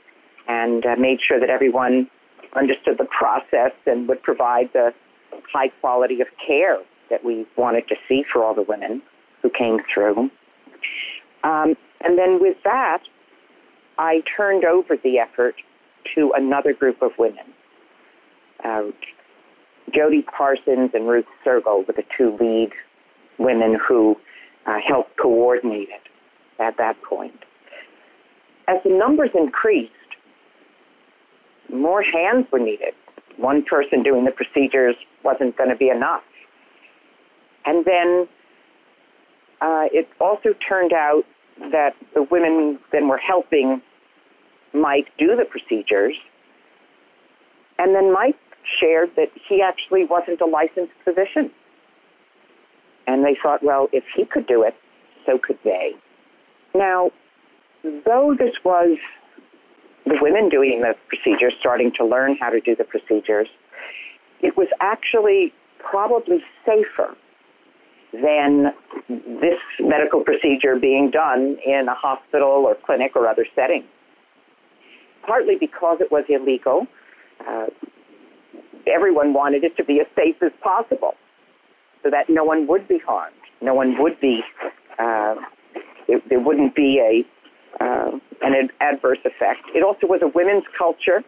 and 0.48 0.86
uh, 0.86 0.96
made 0.98 1.20
sure 1.26 1.40
that 1.40 1.50
everyone 1.50 2.10
understood 2.56 2.98
the 2.98 3.06
process 3.06 3.72
and 3.86 4.08
would 4.08 4.22
provide 4.24 4.70
the 4.74 4.94
high 5.54 5.70
quality 5.82 6.22
of 6.22 6.28
care 6.46 6.80
that 7.10 7.24
we 7.24 7.46
wanted 7.58 7.88
to 7.88 7.96
see 8.08 8.24
for 8.32 8.44
all 8.44 8.54
the 8.54 8.64
women 8.64 9.02
who 9.42 9.50
came 9.50 9.80
through. 9.94 10.30
Um, 11.44 11.76
and 12.02 12.18
then 12.18 12.40
with 12.42 12.58
that, 12.64 13.00
I 13.98 14.22
turned 14.36 14.66
over 14.66 14.96
the 15.04 15.20
effort 15.20 15.56
to 16.16 16.32
another 16.36 16.74
group 16.74 17.02
of 17.02 17.12
women. 17.18 17.46
Uh, 18.64 18.84
Jody 19.94 20.22
Parsons 20.22 20.92
and 20.94 21.08
Ruth 21.08 21.26
Surgal 21.46 21.86
were 21.88 21.94
the 21.94 22.04
two 22.18 22.38
lead 22.40 22.72
women 23.38 23.78
who 23.88 24.16
uh, 24.66 24.78
helped 24.86 25.18
coordinate 25.18 25.90
it 25.90 26.62
at 26.62 26.78
that 26.78 27.02
point. 27.02 27.44
As 28.68 28.78
the 28.84 28.92
numbers 28.92 29.32
increased, 29.34 29.92
more 31.74 32.04
hands 32.04 32.46
were 32.52 32.60
needed. 32.60 32.94
One 33.38 33.64
person 33.64 34.04
doing 34.04 34.26
the 34.26 34.32
procedures 34.32 34.96
wasn't 35.24 35.58
going 35.58 35.70
to 35.70 35.76
be 35.76 35.90
enough. 35.90 36.24
And 37.66 37.86
then 37.86 38.28
uh, 39.62 39.86
it 39.92 40.08
also 40.20 40.50
turned 40.68 40.94
out 40.94 41.24
that 41.72 41.92
the 42.14 42.24
women 42.24 42.80
then 42.92 43.08
were 43.08 43.18
helping 43.18 43.82
Mike 44.74 45.08
do 45.18 45.36
the 45.36 45.46
procedures. 45.46 46.16
And 47.78 47.96
then 47.96 48.14
Mike 48.14 48.38
shared 48.80 49.10
that 49.16 49.30
he 49.48 49.62
actually 49.62 50.06
wasn't 50.06 50.42
a 50.42 50.46
licensed 50.46 50.94
physician. 51.04 51.52
And 53.08 53.26
they 53.26 53.36
thought, 53.42 53.64
well, 53.64 53.88
if 53.92 54.04
he 54.16 54.26
could 54.26 54.48
do 54.48 54.64
it, 54.64 54.76
so 55.26 55.40
could 55.42 55.58
they. 55.64 55.92
Now, 56.76 57.12
though 57.84 58.36
this 58.38 58.54
was 58.64 58.98
the 60.06 60.18
women 60.22 60.50
doing 60.50 60.82
the 60.82 60.96
procedures, 61.08 61.54
starting 61.60 61.92
to 61.98 62.06
learn 62.06 62.38
how 62.40 62.50
to 62.50 62.60
do 62.60 62.76
the 62.76 62.84
procedures, 62.84 63.48
it 64.42 64.56
was 64.56 64.68
actually 64.80 65.54
probably 65.80 66.40
safer 66.66 67.16
than 68.14 68.74
this 69.08 69.60
medical 69.80 70.22
procedure 70.24 70.78
being 70.80 71.12
done 71.12 71.58
in 71.66 71.88
a 71.88 71.94
hospital 71.94 72.66
or 72.66 72.76
clinic 72.86 73.12
or 73.16 73.28
other 73.28 73.46
setting. 73.56 73.84
Partly 75.26 75.56
because 75.60 75.98
it 76.00 76.12
was 76.12 76.24
illegal, 76.28 76.88
uh, 77.48 77.68
everyone 78.88 79.34
wanted 79.34 79.64
it 79.64 79.78
to 79.78 79.84
be 79.84 80.00
as 80.00 80.08
safe 80.16 80.42
as 80.42 80.52
possible 80.64 81.14
so 82.04 82.10
that 82.10 82.30
no 82.30 82.44
one 82.44 82.66
would 82.68 82.88
be 82.88 83.00
harmed, 83.06 83.36
no 83.62 83.74
one 83.74 84.02
would 84.02 84.20
be, 84.20 84.42
uh, 84.98 85.36
it, 86.08 86.24
there 86.30 86.40
wouldn't 86.40 86.76
be 86.76 87.00
a 87.00 87.84
uh, 87.84 88.12
an 88.42 88.70
adverse 88.82 89.20
effect. 89.26 89.62
It 89.76 89.84
also 89.84 90.08
was 90.08 90.22
a 90.24 90.28
women's 90.28 90.64
culture. 90.78 91.24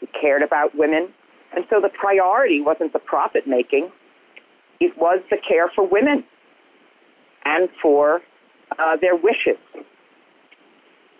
We 0.00 0.08
cared 0.08 0.42
about 0.42 0.74
women. 0.74 1.08
And 1.54 1.64
so 1.70 1.80
the 1.80 1.88
priority 1.88 2.60
wasn't 2.60 2.92
the 2.92 2.98
profit 2.98 3.46
making, 3.46 3.90
it 4.80 4.96
was 4.98 5.20
the 5.30 5.36
care 5.36 5.70
for 5.74 5.86
women 5.86 6.24
and 7.44 7.68
for 7.80 8.20
uh, 8.78 8.96
their 9.00 9.16
wishes. 9.16 9.58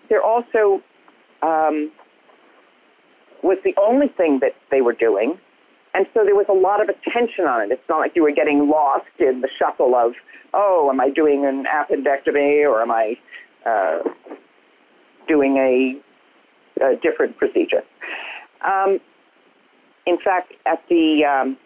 There 0.08 0.22
also 0.22 0.82
um, 1.42 1.90
was 3.42 3.58
the 3.64 3.74
only 3.80 4.08
thing 4.08 4.40
that 4.40 4.52
they 4.70 4.80
were 4.80 4.92
doing, 4.92 5.38
and 5.94 6.06
so 6.12 6.24
there 6.24 6.34
was 6.34 6.46
a 6.48 6.54
lot 6.54 6.80
of 6.80 6.88
attention 6.88 7.44
on 7.44 7.62
it. 7.62 7.72
It's 7.72 7.88
not 7.88 7.98
like 7.98 8.12
you 8.14 8.22
were 8.22 8.32
getting 8.32 8.68
lost 8.68 9.06
in 9.18 9.40
the 9.40 9.48
shuffle 9.58 9.94
of, 9.94 10.12
oh, 10.54 10.90
am 10.90 11.00
I 11.00 11.10
doing 11.10 11.46
an 11.46 11.64
appendectomy 11.64 12.68
or 12.68 12.82
am 12.82 12.90
I 12.90 13.16
uh, 13.66 13.98
doing 15.26 15.56
a, 15.56 16.84
a 16.84 16.96
different 16.96 17.36
procedure. 17.36 17.82
Um, 18.64 18.98
in 20.06 20.18
fact, 20.24 20.52
at 20.66 20.82
the 20.88 21.24
um, 21.24 21.56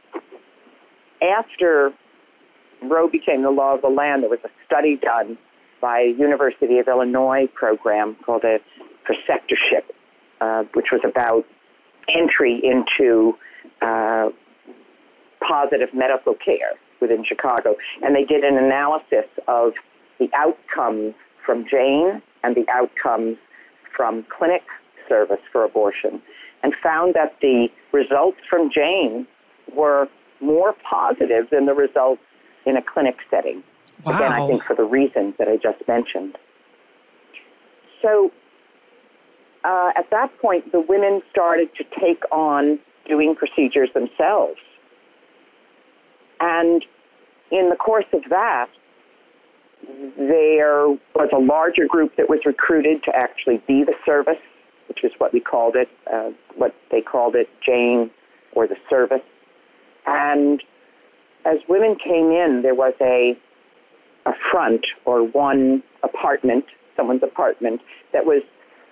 after 1.23 1.93
Roe 2.83 3.09
became 3.09 3.43
the 3.43 3.51
law 3.51 3.75
of 3.75 3.83
the 3.83 3.89
land, 3.89 4.23
there 4.23 4.31
was 4.31 4.41
a 4.45 4.51
study 4.67 4.97
done 4.97 5.37
by 5.81 6.01
a 6.01 6.15
University 6.19 6.79
of 6.79 6.89
Illinois 6.89 7.47
program 7.55 8.17
called 8.25 8.45
a 8.45 8.59
preceptorship, 9.05 9.85
uh, 10.41 10.65
which 10.75 10.87
was 10.93 11.01
about 11.05 11.45
entry 12.09 12.61
into 12.63 13.35
uh, 13.83 14.29
positive 15.47 15.89
medical 15.95 16.35
care 16.35 16.73
within 17.01 17.25
Chicago, 17.25 17.77
and 18.03 18.15
they 18.15 18.25
did 18.25 18.45
an 18.45 18.59
analysis 18.59 19.27
of 19.49 19.73
the 20.19 20.29
outcomes 20.35 21.15
from 21.45 21.65
Jane 21.69 22.23
and 22.43 22.55
the 22.55 22.67
outcomes 22.71 23.39
from 23.97 24.25
clinic 24.37 24.63
service 25.09 25.41
for 25.51 25.65
abortion 25.65 26.23
and 26.63 26.75
found 26.83 27.15
that 27.15 27.35
the 27.41 27.69
results 27.93 28.39
from 28.49 28.71
Jane 28.73 29.27
were 29.75 30.09
more 30.41 30.75
positive 30.89 31.49
than 31.51 31.67
the 31.67 31.75
results 31.75 32.23
in 32.67 32.77
a 32.77 32.83
clinic 32.83 33.17
setting. 33.31 33.63
Wow. 34.05 34.17
Again, 34.17 34.33
I 34.33 34.47
think 34.47 34.65
for 34.65 34.75
the 34.75 34.85
reasons 34.85 35.35
that 35.39 35.49
I 35.49 35.57
just 35.57 35.87
mentioned. 35.87 36.37
So 38.03 38.31
uh, 39.65 39.91
at 39.97 40.09
that 40.11 40.31
point, 40.41 40.73
the 40.73 40.81
women 40.81 41.23
started 41.31 41.69
to 41.77 41.85
take 42.01 42.23
on 42.33 42.79
doing 43.07 43.35
procedures 43.35 43.91
themselves. 43.93 44.59
And 46.41 46.85
in 47.51 47.69
the 47.69 47.77
course 47.77 48.07
of 48.13 48.23
that, 48.31 48.69
there 50.17 50.89
was 51.15 51.29
a 51.33 51.39
larger 51.39 51.87
group 51.87 52.17
that 52.17 52.29
was 52.29 52.41
recruited 52.45 53.03
to 53.05 53.13
actually 53.15 53.63
be 53.67 53.85
the 53.85 53.95
service, 54.05 54.41
which 54.89 55.05
is 55.05 55.13
what 55.19 55.33
we 55.33 55.41
called 55.41 55.77
it, 55.77 55.89
uh, 56.13 56.31
what 56.57 56.75
they 56.91 57.01
called 57.01 57.35
it, 57.35 57.49
Jane 57.65 58.11
or 58.53 58.67
the 58.67 58.77
service. 58.89 59.23
And 60.07 60.63
as 61.45 61.59
women 61.69 61.97
came 61.97 62.31
in, 62.31 62.61
there 62.63 62.75
was 62.75 62.95
a 63.01 63.37
a 64.27 64.33
front 64.51 64.87
or 65.07 65.23
one 65.23 65.83
apartment, 66.03 66.65
someone's 66.97 67.23
apartment, 67.23 67.81
that 68.13 68.27
was 68.27 68.43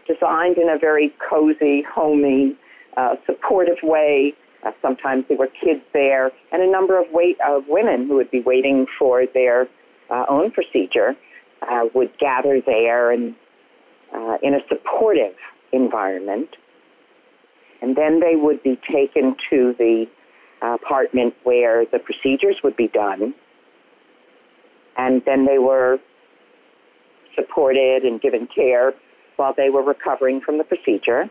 designed 0.06 0.56
in 0.56 0.68
a 0.68 0.78
very 0.78 1.14
cozy, 1.28 1.82
homey, 1.82 2.56
uh, 2.96 3.14
supportive 3.26 3.76
way. 3.82 4.32
Uh, 4.64 4.72
sometimes 4.82 5.24
there 5.28 5.36
were 5.36 5.48
kids 5.62 5.82
there, 5.92 6.32
and 6.50 6.62
a 6.62 6.70
number 6.70 6.98
of 6.98 7.06
wait 7.12 7.36
of 7.46 7.64
women 7.68 8.08
who 8.08 8.16
would 8.16 8.30
be 8.30 8.40
waiting 8.40 8.86
for 8.98 9.24
their 9.34 9.68
uh, 10.10 10.24
own 10.28 10.50
procedure 10.50 11.14
uh, 11.62 11.84
would 11.94 12.10
gather 12.18 12.60
there 12.64 13.10
and 13.10 13.34
uh, 14.14 14.38
in 14.42 14.54
a 14.54 14.60
supportive 14.68 15.34
environment. 15.72 16.48
And 17.80 17.96
then 17.96 18.18
they 18.18 18.34
would 18.34 18.62
be 18.62 18.80
taken 18.90 19.36
to 19.50 19.74
the 19.78 20.06
apartment 20.62 21.34
where 21.44 21.84
the 21.86 21.98
procedures 21.98 22.56
would 22.62 22.76
be 22.76 22.88
done. 22.88 23.34
And 24.96 25.22
then 25.24 25.46
they 25.46 25.58
were 25.58 25.98
supported 27.34 28.02
and 28.02 28.20
given 28.20 28.48
care 28.52 28.92
while 29.36 29.54
they 29.56 29.70
were 29.70 29.82
recovering 29.82 30.40
from 30.40 30.58
the 30.58 30.64
procedure. 30.64 31.30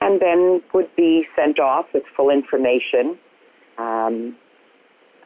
And 0.00 0.20
then 0.20 0.62
would 0.74 0.94
be 0.96 1.26
sent 1.36 1.58
off 1.58 1.86
with 1.92 2.04
full 2.16 2.30
information 2.30 3.18
um, 3.78 4.36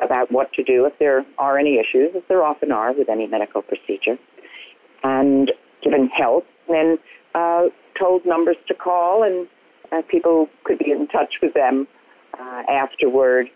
about 0.02 0.30
what 0.30 0.52
to 0.54 0.62
do 0.62 0.86
if 0.86 0.98
there 0.98 1.24
are 1.38 1.58
any 1.58 1.78
issues, 1.78 2.14
as 2.16 2.22
there 2.28 2.42
often 2.42 2.72
are 2.72 2.92
with 2.92 3.08
any 3.08 3.26
medical 3.26 3.62
procedure, 3.62 4.18
and 5.04 5.52
given 5.82 6.08
help, 6.08 6.46
then 6.68 6.98
uh, 7.34 7.64
told 7.98 8.24
numbers 8.24 8.56
to 8.68 8.74
call, 8.74 9.22
and 9.22 9.46
uh, 9.92 10.02
people 10.10 10.48
could 10.64 10.78
be 10.78 10.90
in 10.90 11.06
touch 11.08 11.34
with 11.42 11.54
them 11.54 11.86
uh, 12.38 12.62
afterward 12.70 13.46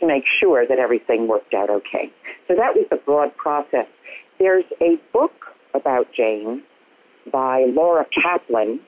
to 0.00 0.06
make 0.06 0.24
sure 0.40 0.66
that 0.66 0.78
everything 0.78 1.26
worked 1.26 1.54
out 1.54 1.70
okay. 1.70 2.12
So 2.48 2.54
that 2.54 2.74
was 2.74 2.86
the 2.90 2.96
broad 2.96 3.34
process. 3.36 3.86
There's 4.38 4.64
a 4.80 4.96
book 5.12 5.32
about 5.74 6.06
Jane 6.14 6.62
by 7.32 7.64
Laura 7.68 8.04
Kaplan 8.14 8.80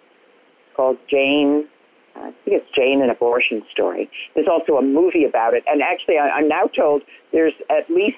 called 0.76 0.98
Jane 1.10 1.68
I 2.16 2.32
think 2.44 2.62
it's 2.62 2.70
Jane, 2.74 3.00
an 3.02 3.10
abortion 3.10 3.62
story. 3.70 4.10
There's 4.34 4.48
also 4.50 4.76
a 4.76 4.82
movie 4.82 5.24
about 5.24 5.54
it. 5.54 5.62
And 5.66 5.82
actually, 5.82 6.18
I, 6.18 6.28
I'm 6.30 6.48
now 6.48 6.64
told 6.76 7.02
there's 7.32 7.52
at 7.70 7.88
least 7.90 8.16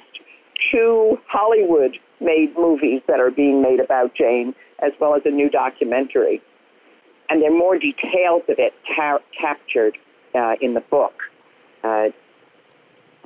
two 0.73 1.19
Hollywood 1.29 1.99
made 2.21 2.55
movies 2.57 3.03
that 3.09 3.21
are 3.21 3.31
being 3.31 3.63
made 3.63 3.81
about 3.81 4.15
Jane, 4.15 4.55
as 4.81 4.93
well 5.01 5.15
as 5.15 5.23
a 5.25 5.31
new 5.31 5.51
documentary. 5.51 6.41
And 7.31 7.41
there 7.41 7.51
are 7.51 7.57
more 7.57 7.79
details 7.79 8.43
of 8.49 8.59
it 8.59 8.75
ca- 8.97 9.21
captured 9.41 9.97
uh, 10.35 10.55
in 10.61 10.75
the 10.75 10.81
book 10.81 11.15
uh, 11.85 12.09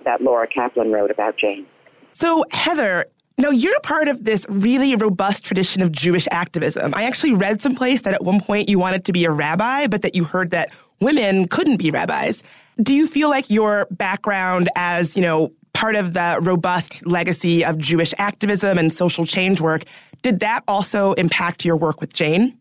that 0.05 0.21
Laura 0.21 0.47
Kaplan 0.47 0.93
wrote 0.93 1.11
about 1.11 1.37
Jane. 1.38 1.67
So, 2.12 2.45
Heather, 2.53 3.07
now, 3.37 3.51
you're 3.51 3.81
part 3.81 4.07
of 4.07 4.23
this 4.23 4.47
really 4.49 4.95
robust 4.95 5.45
tradition 5.45 5.83
of 5.83 5.90
Jewish 5.90 6.29
activism. 6.31 6.95
I 6.95 7.05
actually 7.05 7.33
read 7.33 7.61
someplace 7.61 8.03
that 8.03 8.14
at 8.14 8.23
one 8.23 8.40
point 8.40 8.69
you 8.69 8.79
wanted 8.79 9.05
to 9.07 9.12
be 9.12 9.25
a 9.25 9.31
rabbi, 9.31 9.88
but 9.88 10.03
that 10.03 10.14
you 10.14 10.23
heard 10.23 10.51
that 10.51 10.73
women 11.01 11.49
couldn't 11.49 11.79
be 11.79 11.90
rabbis. 11.90 12.45
Do 12.81 12.95
you 12.95 13.09
feel 13.09 13.29
like 13.31 13.51
your 13.51 13.88
background 13.90 14.69
as, 14.77 15.17
you 15.17 15.23
know, 15.23 15.51
part 15.73 15.97
of 15.97 16.14
the 16.14 16.38
robust 16.43 17.05
legacy 17.07 17.64
of 17.64 17.77
Jewish 17.79 18.14
activism 18.19 18.79
and 18.79 18.93
social 18.93 19.27
change 19.27 19.61
work, 19.61 19.83
did 20.23 20.38
that 20.38 20.62
also 20.69 21.14
impact 21.14 21.64
your 21.64 21.77
work 21.77 22.01
with 22.01 22.12
Jane? 22.12 22.57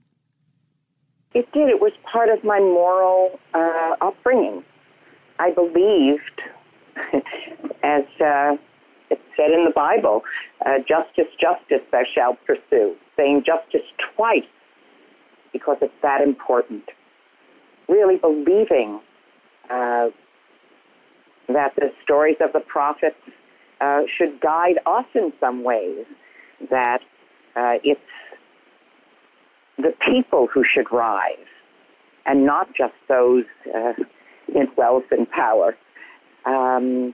It 1.34 1.52
did. 1.52 1.70
It 1.70 1.82
was 1.82 1.92
part 2.12 2.30
of 2.30 2.44
my 2.44 2.60
moral 2.60 3.40
uh, 3.54 3.96
upbringing. 4.02 4.64
I 5.40 5.52
believed, 5.52 6.42
as 7.84 8.04
uh, 8.22 8.56
it's 9.10 9.22
said 9.36 9.52
in 9.52 9.66
the 9.66 9.74
Bible, 9.74 10.22
uh, 10.66 10.78
justice, 10.88 11.32
justice 11.40 11.86
thou 11.92 12.04
shalt 12.14 12.38
pursue, 12.46 12.96
saying 13.18 13.44
justice 13.46 13.88
twice 14.16 14.44
because 15.52 15.78
it's 15.82 15.94
that 16.02 16.22
important. 16.22 16.84
Really 17.88 18.18
believing 18.18 19.00
uh, 19.70 20.10
that 21.48 21.74
the 21.76 21.92
stories 22.04 22.38
of 22.42 22.54
the 22.54 22.60
prophets 22.60 23.16
uh, 23.82 24.02
should 24.18 24.40
guide 24.40 24.80
us 24.86 25.06
in 25.14 25.34
some 25.40 25.64
ways, 25.64 26.06
that 26.70 27.02
uh, 27.56 27.78
it's 27.84 28.02
the 29.78 29.94
people 30.08 30.48
who 30.54 30.64
should 30.64 30.92
rise 30.92 31.48
and 32.26 32.46
not 32.46 32.68
just 32.76 32.94
those 33.08 33.46
uh, 33.74 33.94
in 34.48 34.68
wealth 34.78 35.04
and 35.12 35.30
power. 35.30 35.76
Um, 36.46 37.14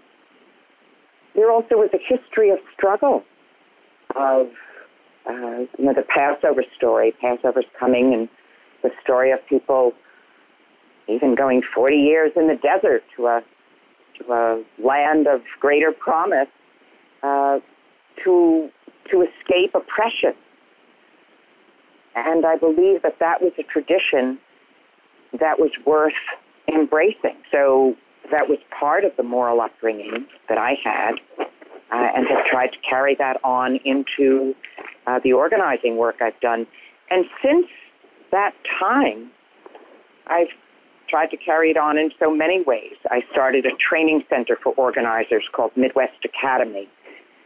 there 1.36 1.52
also 1.52 1.76
was 1.76 1.90
a 1.94 1.98
history 1.98 2.50
of 2.50 2.60
struggle, 2.76 3.24
of 4.16 4.48
uh, 5.30 5.66
you 5.78 5.86
know 5.86 5.94
the 5.94 6.06
Passover 6.18 6.64
story. 6.76 7.14
Passover's 7.22 7.66
coming, 7.80 8.14
and 8.14 8.30
the 8.84 8.90
story 9.04 9.32
of 9.32 9.40
people 9.48 9.94
even 11.08 11.36
going 11.36 11.62
40 11.74 11.96
years 11.96 12.32
in 12.36 12.48
the 12.48 12.56
desert 12.56 13.04
to 13.16 13.28
a 13.28 13.42
to 14.18 14.32
a 14.32 14.64
land 14.84 15.28
of 15.28 15.42
greater 15.60 15.92
promise 15.92 16.50
uh, 17.24 17.60
to 18.24 18.70
to 19.12 19.22
escape 19.22 19.76
oppression. 19.76 20.34
And 22.28 22.46
I 22.46 22.58
believe 22.58 23.02
that 23.04 23.20
that 23.20 23.42
was 23.42 23.54
a 23.58 23.64
tradition 23.64 24.40
that 25.40 25.60
was 25.60 25.72
worth 25.86 26.14
embracing. 26.68 27.38
So 27.52 27.96
that 28.32 28.50
was 28.50 28.60
part 28.78 29.04
of 29.04 29.12
the 29.18 29.24
moral 29.24 29.62
upbringing 29.62 30.26
that 30.48 30.58
I 30.58 30.74
had, 30.84 31.14
uh, 31.40 32.08
and 32.16 32.28
have 32.28 32.46
tried 32.46 32.68
to 32.68 32.78
carry 32.88 33.16
that 33.16 33.38
on 33.44 33.80
into 33.86 34.54
uh, 35.08 35.20
the 35.24 35.34
organizing 35.34 35.98
work 35.98 36.22
I've 36.22 36.40
done. 36.40 36.68
And 37.10 37.26
since 37.44 37.68
that 38.32 38.54
time, 38.80 39.32
I've 40.28 40.50
tried 41.10 41.32
to 41.32 41.38
carry 41.38 41.72
it 41.72 41.78
on 41.78 41.98
in 41.98 42.12
so 42.20 42.30
many 42.30 42.62
ways. 42.62 42.94
I 43.10 43.22
started 43.32 43.66
a 43.66 43.72
training 43.78 44.24
center 44.30 44.58
for 44.62 44.74
organizers 44.74 45.44
called 45.52 45.72
Midwest 45.76 46.24
Academy. 46.24 46.88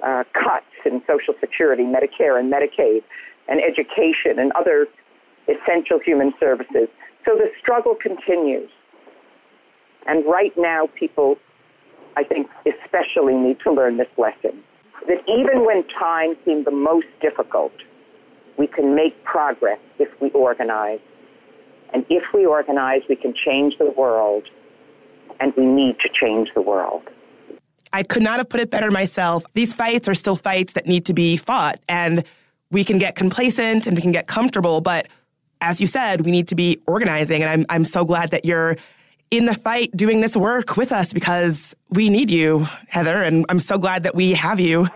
uh, 0.06 0.24
cuts 0.34 0.66
in 0.86 1.02
Social 1.08 1.34
Security, 1.40 1.84
Medicare, 1.84 2.40
and 2.40 2.52
Medicaid, 2.52 3.04
and 3.48 3.62
education 3.62 4.40
and 4.40 4.52
other 4.54 4.88
essential 5.48 6.00
human 6.04 6.34
services. 6.40 6.88
So 7.26 7.36
the 7.36 7.50
struggle 7.60 7.96
continues. 7.96 8.70
And 10.06 10.26
right 10.26 10.54
now, 10.58 10.88
people, 10.98 11.36
I 12.16 12.24
think, 12.24 12.48
especially 12.66 13.36
need 13.36 13.58
to 13.64 13.72
learn 13.72 13.98
this 13.98 14.08
lesson 14.18 14.64
that 15.08 15.24
even 15.28 15.66
when 15.66 15.84
times 16.00 16.38
seem 16.46 16.64
the 16.64 16.72
most 16.72 17.08
difficult, 17.22 17.72
we 18.58 18.68
can 18.68 18.96
make 18.96 19.24
progress 19.24 19.80
if 20.00 20.10
we 20.22 20.30
organize. 20.32 21.00
And 21.94 22.06
if 22.10 22.24
we 22.34 22.46
organize, 22.46 23.02
we 23.08 23.16
can 23.16 23.34
change 23.34 23.78
the 23.78 23.94
world, 23.98 24.44
and 25.40 25.54
we 25.56 25.66
need 25.66 25.98
to 26.00 26.10
change 26.10 26.50
the 26.56 26.62
world. 26.62 27.04
I 27.98 28.04
could 28.04 28.22
not 28.22 28.38
have 28.38 28.48
put 28.48 28.60
it 28.60 28.70
better 28.70 28.92
myself. 28.92 29.44
These 29.56 29.74
fights 29.74 30.08
are 30.08 30.14
still 30.14 30.36
fights 30.36 30.74
that 30.74 30.86
need 30.86 31.04
to 31.08 31.16
be 31.16 31.36
fought, 31.36 31.80
and 31.90 32.24
we 32.70 32.84
can 32.84 33.00
get 33.00 33.16
complacent 33.16 33.88
and 33.88 33.96
we 33.96 34.04
can 34.04 34.12
get 34.12 34.28
comfortable, 34.28 34.82
but 34.82 35.08
as 35.62 35.82
you 35.82 35.88
said, 35.88 36.22
we 36.22 36.30
need 36.30 36.48
to 36.50 36.56
be 36.56 36.80
organizing. 36.86 37.42
And 37.42 37.50
I'm, 37.50 37.66
I'm 37.70 37.86
so 37.86 38.06
glad 38.06 38.30
that 38.30 38.46
you're 38.46 38.76
in 39.32 39.48
the 39.48 39.56
fight 39.56 39.98
doing 39.98 40.22
this 40.22 40.38
work 40.38 40.78
with 40.78 40.92
us 40.92 41.12
because 41.12 41.76
we 41.90 42.12
need 42.12 42.30
you, 42.30 42.68
Heather, 42.88 43.24
and 43.24 43.48
I'm 43.50 43.60
so 43.60 43.80
glad 43.80 44.04
that 44.04 44.14
we 44.14 44.34
have 44.34 44.60
you. 44.60 44.88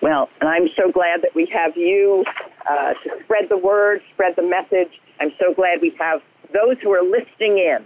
Well, 0.00 0.28
and 0.40 0.48
I'm 0.48 0.68
so 0.76 0.92
glad 0.92 1.20
that 1.22 1.34
we 1.34 1.50
have 1.52 1.76
you 1.76 2.24
uh, 2.70 2.92
to 3.02 3.10
spread 3.24 3.48
the 3.50 3.58
word, 3.58 4.02
spread 4.12 4.34
the 4.36 4.42
message. 4.42 4.92
I'm 5.18 5.32
so 5.40 5.52
glad 5.52 5.80
we 5.82 5.92
have 5.98 6.20
those 6.52 6.76
who 6.80 6.92
are 6.92 7.02
listening 7.02 7.58
in. 7.58 7.78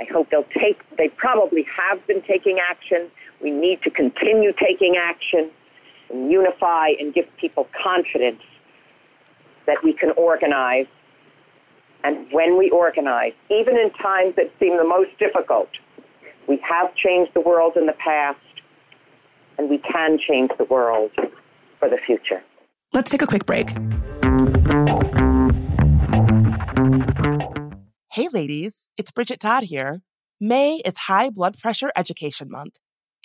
I 0.00 0.04
hope 0.12 0.30
they'll 0.30 0.44
take, 0.58 0.78
they 0.96 1.08
probably 1.08 1.66
have 1.76 2.06
been 2.06 2.22
taking 2.22 2.58
action. 2.58 3.10
We 3.42 3.50
need 3.50 3.80
to 3.82 3.90
continue 3.90 4.52
taking 4.52 4.96
action 4.96 5.50
and 6.10 6.30
unify 6.30 6.88
and 6.98 7.12
give 7.12 7.24
people 7.40 7.68
confidence 7.82 8.42
that 9.66 9.78
we 9.82 9.92
can 9.92 10.10
organize. 10.16 10.86
And 12.04 12.26
when 12.30 12.56
we 12.56 12.70
organize, 12.70 13.32
even 13.50 13.76
in 13.76 13.90
times 13.90 14.34
that 14.36 14.52
seem 14.60 14.76
the 14.76 14.84
most 14.84 15.10
difficult, 15.18 15.68
we 16.48 16.60
have 16.68 16.94
changed 16.94 17.32
the 17.34 17.40
world 17.40 17.76
in 17.76 17.86
the 17.86 17.94
past 17.94 18.38
and 19.58 19.68
we 19.68 19.78
can 19.78 20.18
change 20.18 20.50
the 20.58 20.64
world 20.64 21.10
for 21.78 21.88
the 21.88 21.98
future. 22.06 22.42
Let's 22.92 23.10
take 23.10 23.22
a 23.22 23.26
quick 23.26 23.46
break. 23.46 23.70
Hey, 28.12 28.28
ladies, 28.32 28.88
it's 28.96 29.10
Bridget 29.10 29.40
Todd 29.40 29.64
here. 29.64 30.02
May 30.40 30.76
is 30.84 30.96
High 30.96 31.30
Blood 31.30 31.58
Pressure 31.58 31.92
Education 31.96 32.50
Month. 32.50 32.78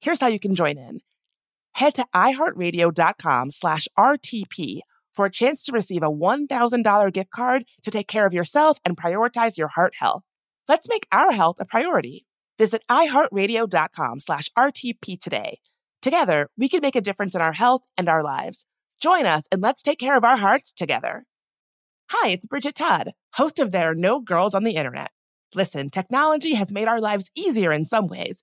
Here's 0.00 0.20
how 0.20 0.28
you 0.28 0.40
can 0.40 0.54
join 0.54 0.78
in. 0.78 1.00
Head 1.74 1.94
to 1.94 2.06
iheartradio.com 2.14 3.50
slash 3.50 3.86
RTP 3.98 4.80
for 5.12 5.26
a 5.26 5.30
chance 5.30 5.64
to 5.64 5.72
receive 5.72 6.02
a 6.02 6.10
$1,000 6.10 7.12
gift 7.12 7.30
card 7.30 7.64
to 7.82 7.90
take 7.90 8.08
care 8.08 8.26
of 8.26 8.32
yourself 8.32 8.78
and 8.84 8.96
prioritize 8.96 9.58
your 9.58 9.68
heart 9.68 9.94
health. 9.98 10.22
Let's 10.68 10.88
make 10.88 11.06
our 11.12 11.32
health 11.32 11.56
a 11.60 11.64
priority. 11.64 12.24
Visit 12.58 12.82
iheartradio.com 12.88 14.20
slash 14.20 14.48
RTP 14.56 15.20
today. 15.20 15.58
Together, 16.00 16.48
we 16.56 16.68
can 16.68 16.80
make 16.80 16.96
a 16.96 17.02
difference 17.02 17.34
in 17.34 17.42
our 17.42 17.52
health 17.52 17.82
and 17.98 18.08
our 18.08 18.22
lives. 18.22 18.64
Join 19.00 19.26
us 19.26 19.44
and 19.52 19.60
let's 19.60 19.82
take 19.82 19.98
care 19.98 20.16
of 20.16 20.24
our 20.24 20.36
hearts 20.38 20.72
together. 20.72 21.24
Hi, 22.08 22.28
it's 22.30 22.46
Bridget 22.46 22.74
Todd, 22.74 23.12
host 23.34 23.58
of 23.58 23.70
There 23.70 23.90
Are 23.90 23.94
No 23.94 24.20
Girls 24.20 24.54
on 24.54 24.64
the 24.64 24.76
Internet. 24.76 25.10
Listen, 25.54 25.90
technology 25.90 26.54
has 26.54 26.72
made 26.72 26.88
our 26.88 27.00
lives 27.00 27.30
easier 27.34 27.72
in 27.72 27.84
some 27.84 28.06
ways, 28.06 28.42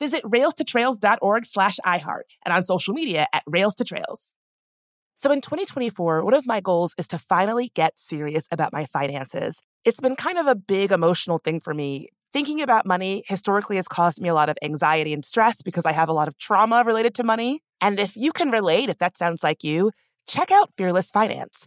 Visit 0.00 0.22
railstotrails.org 0.24 1.44
slash 1.46 1.78
iHeart 1.84 2.22
and 2.44 2.52
on 2.52 2.64
social 2.66 2.94
media 2.94 3.26
at 3.32 3.42
Rails 3.46 3.74
to 3.76 3.84
Trails. 3.84 4.34
So 5.16 5.30
in 5.30 5.40
2024, 5.40 6.24
one 6.24 6.34
of 6.34 6.46
my 6.46 6.60
goals 6.60 6.94
is 6.98 7.08
to 7.08 7.18
finally 7.18 7.70
get 7.74 7.98
serious 7.98 8.46
about 8.50 8.72
my 8.72 8.86
finances. 8.86 9.56
It's 9.84 10.00
been 10.00 10.16
kind 10.16 10.38
of 10.38 10.46
a 10.46 10.54
big 10.54 10.92
emotional 10.92 11.38
thing 11.38 11.60
for 11.60 11.72
me. 11.72 12.08
Thinking 12.32 12.60
about 12.60 12.84
money 12.84 13.22
historically 13.28 13.76
has 13.76 13.86
caused 13.86 14.20
me 14.20 14.28
a 14.28 14.34
lot 14.34 14.48
of 14.48 14.58
anxiety 14.62 15.12
and 15.12 15.24
stress 15.24 15.62
because 15.62 15.86
I 15.86 15.92
have 15.92 16.08
a 16.08 16.12
lot 16.12 16.26
of 16.26 16.36
trauma 16.36 16.82
related 16.84 17.14
to 17.14 17.24
money. 17.24 17.60
And 17.80 18.00
if 18.00 18.16
you 18.16 18.32
can 18.32 18.50
relate, 18.50 18.88
if 18.88 18.98
that 18.98 19.16
sounds 19.16 19.42
like 19.42 19.62
you, 19.62 19.92
check 20.26 20.50
out 20.50 20.74
Fearless 20.74 21.10
Finance. 21.10 21.66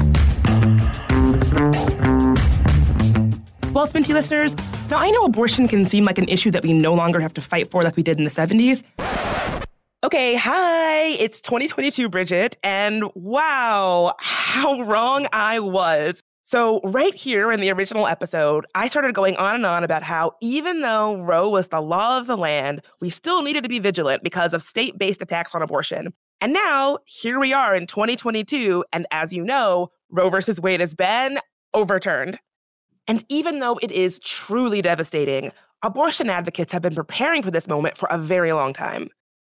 Well, 3.73 3.87
Spinty 3.87 4.13
listeners, 4.13 4.53
now 4.89 4.97
I 4.97 5.09
know 5.11 5.23
abortion 5.23 5.69
can 5.69 5.85
seem 5.85 6.03
like 6.03 6.17
an 6.17 6.27
issue 6.27 6.51
that 6.51 6.61
we 6.61 6.73
no 6.73 6.93
longer 6.93 7.21
have 7.21 7.33
to 7.35 7.41
fight 7.41 7.71
for 7.71 7.83
like 7.83 7.95
we 7.95 8.03
did 8.03 8.17
in 8.17 8.25
the 8.25 8.29
70s. 8.29 8.83
Okay, 10.03 10.35
hi, 10.35 11.03
it's 11.05 11.39
2022, 11.39 12.09
Bridget, 12.09 12.57
and 12.63 13.05
wow, 13.15 14.13
how 14.19 14.81
wrong 14.81 15.25
I 15.31 15.59
was. 15.59 16.21
So, 16.43 16.81
right 16.83 17.13
here 17.13 17.49
in 17.49 17.61
the 17.61 17.71
original 17.71 18.07
episode, 18.07 18.65
I 18.75 18.89
started 18.89 19.15
going 19.15 19.37
on 19.37 19.55
and 19.55 19.65
on 19.65 19.85
about 19.85 20.03
how 20.03 20.33
even 20.41 20.81
though 20.81 21.21
Roe 21.21 21.47
was 21.47 21.69
the 21.69 21.79
law 21.79 22.17
of 22.17 22.27
the 22.27 22.35
land, 22.35 22.81
we 22.99 23.09
still 23.09 23.41
needed 23.41 23.63
to 23.63 23.69
be 23.69 23.79
vigilant 23.79 24.21
because 24.21 24.53
of 24.53 24.61
state 24.61 24.97
based 24.97 25.21
attacks 25.21 25.55
on 25.55 25.61
abortion. 25.61 26.13
And 26.41 26.51
now, 26.51 26.97
here 27.05 27.39
we 27.39 27.53
are 27.53 27.73
in 27.73 27.87
2022, 27.87 28.83
and 28.91 29.07
as 29.11 29.31
you 29.31 29.45
know, 29.45 29.91
Roe 30.09 30.29
versus 30.29 30.59
Wade 30.59 30.81
has 30.81 30.93
been 30.93 31.39
overturned. 31.73 32.37
And 33.11 33.25
even 33.27 33.59
though 33.59 33.77
it 33.81 33.91
is 33.91 34.19
truly 34.19 34.81
devastating, 34.81 35.51
abortion 35.83 36.29
advocates 36.29 36.71
have 36.71 36.81
been 36.81 36.95
preparing 36.95 37.43
for 37.43 37.51
this 37.51 37.67
moment 37.67 37.97
for 37.97 38.07
a 38.09 38.17
very 38.17 38.53
long 38.53 38.71
time. 38.71 39.09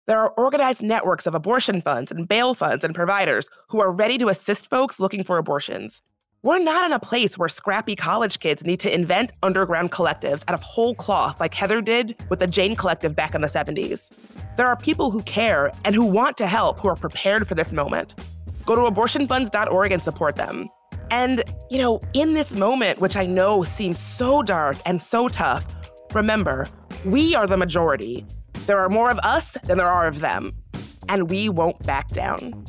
There 0.08 0.20
are 0.20 0.32
organized 0.32 0.84
networks 0.84 1.26
of 1.26 1.34
abortion 1.34 1.82
funds 1.82 2.12
and 2.12 2.28
bail 2.28 2.54
funds 2.54 2.84
and 2.84 2.94
providers 2.94 3.48
who 3.70 3.80
are 3.80 3.94
ready 3.94 4.18
to 4.18 4.28
assist 4.28 4.70
folks 4.70 5.00
looking 5.00 5.24
for 5.24 5.38
abortions. 5.38 6.02
We're 6.44 6.60
not 6.60 6.86
in 6.86 6.92
a 6.92 7.00
place 7.00 7.38
where 7.38 7.48
scrappy 7.48 7.96
college 7.96 8.40
kids 8.40 8.66
need 8.66 8.82
to 8.82 8.94
invent 8.94 9.32
underground 9.42 9.90
collectives 9.90 10.44
out 10.50 10.54
of 10.54 10.62
whole 10.62 10.94
cloth 10.94 11.40
like 11.40 11.54
Heather 11.54 11.82
did 11.82 12.14
with 12.30 12.40
the 12.40 12.48
Jane 12.48 12.76
Collective 12.76 13.16
back 13.16 13.36
in 13.36 13.40
the 13.40 13.48
70s. 13.48 14.12
There 14.58 14.68
are 14.68 14.76
people 14.76 15.12
who 15.12 15.22
care 15.22 15.72
and 15.86 15.96
who 15.96 16.04
want 16.04 16.36
to 16.40 16.46
help 16.46 16.82
who 16.82 16.90
are 16.90 16.98
prepared 16.98 17.48
for 17.48 17.56
this 17.56 17.72
moment. 17.72 18.16
Go 18.66 18.76
to 18.76 18.82
abortionfunds.org 18.82 19.94
and 19.94 20.04
support 20.04 20.36
them. 20.36 20.68
And, 21.12 21.44
you 21.70 21.78
know, 21.78 22.00
in 22.14 22.34
this 22.34 22.54
moment, 22.54 23.00
which 23.00 23.16
I 23.16 23.26
know 23.26 23.64
seems 23.64 24.00
so 24.00 24.42
dark 24.42 24.78
and 24.86 25.02
so 25.02 25.28
tough, 25.28 25.66
remember, 26.14 26.68
we 27.06 27.36
are 27.36 27.48
the 27.48 27.58
majority. 27.58 28.26
There 28.66 28.80
are 28.80 28.90
more 28.90 29.10
of 29.10 29.20
us 29.20 29.58
than 29.66 29.78
there 29.78 29.90
are 29.90 30.08
of 30.08 30.20
them, 30.20 30.54
and 31.08 31.30
we 31.30 31.50
won't 31.50 31.82
back 31.84 32.10
down. 32.10 32.66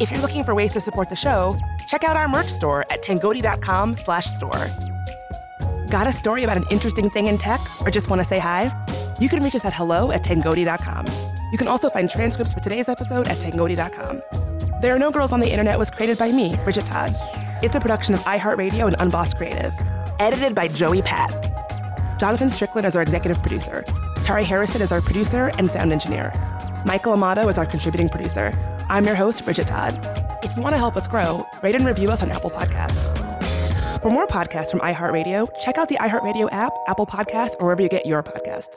If 0.00 0.10
you're 0.10 0.20
looking 0.20 0.42
for 0.42 0.54
ways 0.54 0.72
to 0.72 0.80
support 0.80 1.10
the 1.10 1.16
show, 1.16 1.54
check 1.88 2.02
out 2.02 2.16
our 2.16 2.26
merch 2.26 2.48
store 2.48 2.84
at 2.90 3.02
tangoti.com 3.02 3.96
slash 3.96 4.26
store. 4.26 4.66
Got 5.88 6.06
a 6.06 6.12
story 6.12 6.42
about 6.42 6.56
an 6.56 6.64
interesting 6.70 7.10
thing 7.10 7.26
in 7.26 7.38
tech 7.38 7.60
or 7.82 7.90
just 7.90 8.08
want 8.08 8.20
to 8.22 8.26
say 8.26 8.38
hi? 8.38 8.70
You 9.20 9.28
can 9.28 9.42
reach 9.42 9.54
us 9.54 9.64
at 9.64 9.74
hello 9.74 10.10
at 10.10 10.24
tangoti.com. 10.24 11.31
You 11.52 11.58
can 11.58 11.68
also 11.68 11.90
find 11.90 12.10
transcripts 12.10 12.54
for 12.54 12.60
today's 12.60 12.88
episode 12.88 13.28
at 13.28 13.36
tangoti.com. 13.36 14.22
There 14.80 14.94
Are 14.94 14.98
No 14.98 15.10
Girls 15.10 15.32
on 15.32 15.40
the 15.40 15.50
Internet 15.50 15.78
was 15.78 15.90
created 15.90 16.18
by 16.18 16.32
me, 16.32 16.56
Bridget 16.64 16.86
Todd. 16.86 17.14
It's 17.62 17.76
a 17.76 17.80
production 17.80 18.14
of 18.14 18.20
iHeartRadio 18.20 18.86
and 18.86 18.96
Unbossed 18.98 19.36
Creative. 19.36 19.72
Edited 20.18 20.54
by 20.54 20.68
Joey 20.68 21.02
Pat. 21.02 21.30
Jonathan 22.18 22.48
Strickland 22.48 22.86
is 22.86 22.96
our 22.96 23.02
executive 23.02 23.40
producer. 23.42 23.84
Tari 24.24 24.44
Harrison 24.44 24.80
is 24.80 24.92
our 24.92 25.02
producer 25.02 25.50
and 25.58 25.68
sound 25.70 25.92
engineer. 25.92 26.32
Michael 26.86 27.12
Amato 27.12 27.46
is 27.48 27.58
our 27.58 27.66
contributing 27.66 28.08
producer. 28.08 28.50
I'm 28.88 29.04
your 29.04 29.14
host, 29.14 29.44
Bridget 29.44 29.68
Todd. 29.68 29.94
If 30.42 30.56
you 30.56 30.62
want 30.62 30.72
to 30.72 30.78
help 30.78 30.96
us 30.96 31.06
grow, 31.06 31.46
rate 31.62 31.74
and 31.74 31.84
review 31.84 32.08
us 32.08 32.22
on 32.22 32.30
Apple 32.30 32.50
Podcasts. 32.50 34.00
For 34.00 34.10
more 34.10 34.26
podcasts 34.26 34.70
from 34.70 34.80
iHeartRadio, 34.80 35.48
check 35.60 35.76
out 35.76 35.90
the 35.90 35.96
iHeartRadio 35.96 36.48
app, 36.50 36.72
Apple 36.88 37.06
Podcasts, 37.06 37.56
or 37.60 37.66
wherever 37.66 37.82
you 37.82 37.90
get 37.90 38.06
your 38.06 38.22
podcasts. 38.22 38.76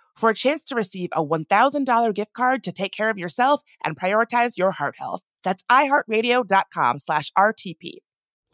for 0.21 0.29
a 0.29 0.35
chance 0.35 0.63
to 0.65 0.75
receive 0.75 1.09
a 1.11 1.25
$1,000 1.25 2.13
gift 2.13 2.31
card 2.31 2.63
to 2.63 2.71
take 2.71 2.93
care 2.93 3.09
of 3.09 3.17
yourself 3.17 3.61
and 3.83 3.99
prioritize 3.99 4.57
your 4.57 4.71
heart 4.71 4.95
health. 4.97 5.21
That's 5.43 5.63
iHeartRadio.com 5.63 6.99
slash 6.99 7.31
RTP. 7.37 7.95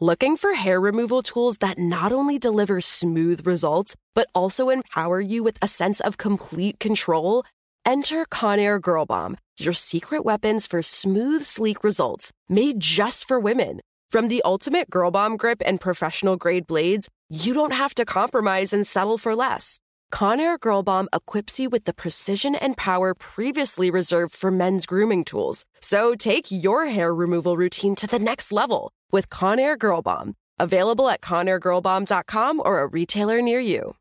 Looking 0.00 0.36
for 0.36 0.54
hair 0.54 0.80
removal 0.80 1.22
tools 1.22 1.58
that 1.58 1.78
not 1.78 2.10
only 2.10 2.38
deliver 2.38 2.80
smooth 2.80 3.46
results, 3.46 3.96
but 4.14 4.28
also 4.34 4.70
empower 4.70 5.20
you 5.20 5.42
with 5.42 5.58
a 5.60 5.66
sense 5.66 6.00
of 6.00 6.16
complete 6.16 6.78
control? 6.80 7.44
Enter 7.84 8.24
Conair 8.24 8.80
Girl 8.80 9.04
Bomb, 9.04 9.36
your 9.58 9.72
secret 9.72 10.24
weapons 10.24 10.66
for 10.66 10.82
smooth, 10.82 11.44
sleek 11.44 11.84
results 11.84 12.32
made 12.48 12.80
just 12.80 13.28
for 13.28 13.38
women. 13.38 13.80
From 14.10 14.28
the 14.28 14.40
ultimate 14.44 14.88
Girl 14.88 15.10
Bomb 15.10 15.36
grip 15.36 15.60
and 15.66 15.80
professional 15.80 16.36
grade 16.36 16.66
blades, 16.66 17.08
you 17.28 17.52
don't 17.52 17.72
have 17.72 17.94
to 17.96 18.04
compromise 18.04 18.72
and 18.72 18.86
settle 18.86 19.18
for 19.18 19.34
less. 19.34 19.80
Conair 20.12 20.58
Girl 20.58 20.82
Bomb 20.82 21.08
equips 21.12 21.60
you 21.60 21.68
with 21.70 21.84
the 21.84 21.92
precision 21.92 22.54
and 22.54 22.76
power 22.76 23.14
previously 23.14 23.90
reserved 23.90 24.34
for 24.34 24.50
men's 24.50 24.86
grooming 24.86 25.24
tools. 25.24 25.64
So 25.80 26.14
take 26.14 26.50
your 26.50 26.86
hair 26.86 27.14
removal 27.14 27.56
routine 27.56 27.94
to 27.96 28.06
the 28.06 28.18
next 28.18 28.50
level 28.52 28.90
with 29.12 29.28
Conair 29.28 29.78
Girl 29.78 30.02
Bomb. 30.02 30.34
Available 30.58 31.08
at 31.08 31.20
ConairGirlBomb.com 31.20 32.62
or 32.64 32.80
a 32.80 32.86
retailer 32.86 33.40
near 33.40 33.60
you. 33.60 33.94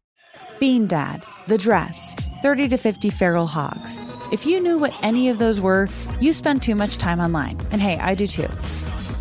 Bean 0.60 0.88
Dad, 0.88 1.24
The 1.48 1.58
Dress, 1.58 2.16
30 2.42 2.70
to 2.70 2.78
50 2.78 3.10
Feral 3.12 3.46
Hogs. 3.46 4.00
If 4.32 4.46
you 4.46 4.60
knew 4.60 4.78
what 4.78 4.94
any 5.04 5.30
of 5.30 5.38
those 5.38 5.62
were, 5.62 5.88
you 6.20 6.34
spend 6.34 6.64
too 6.64 6.76
much 6.76 6.98
time 6.98 7.20
online. 7.20 7.60
And 7.72 7.82
hey, 7.82 7.98
I 8.00 8.16
do 8.16 8.26
too. 8.26 8.50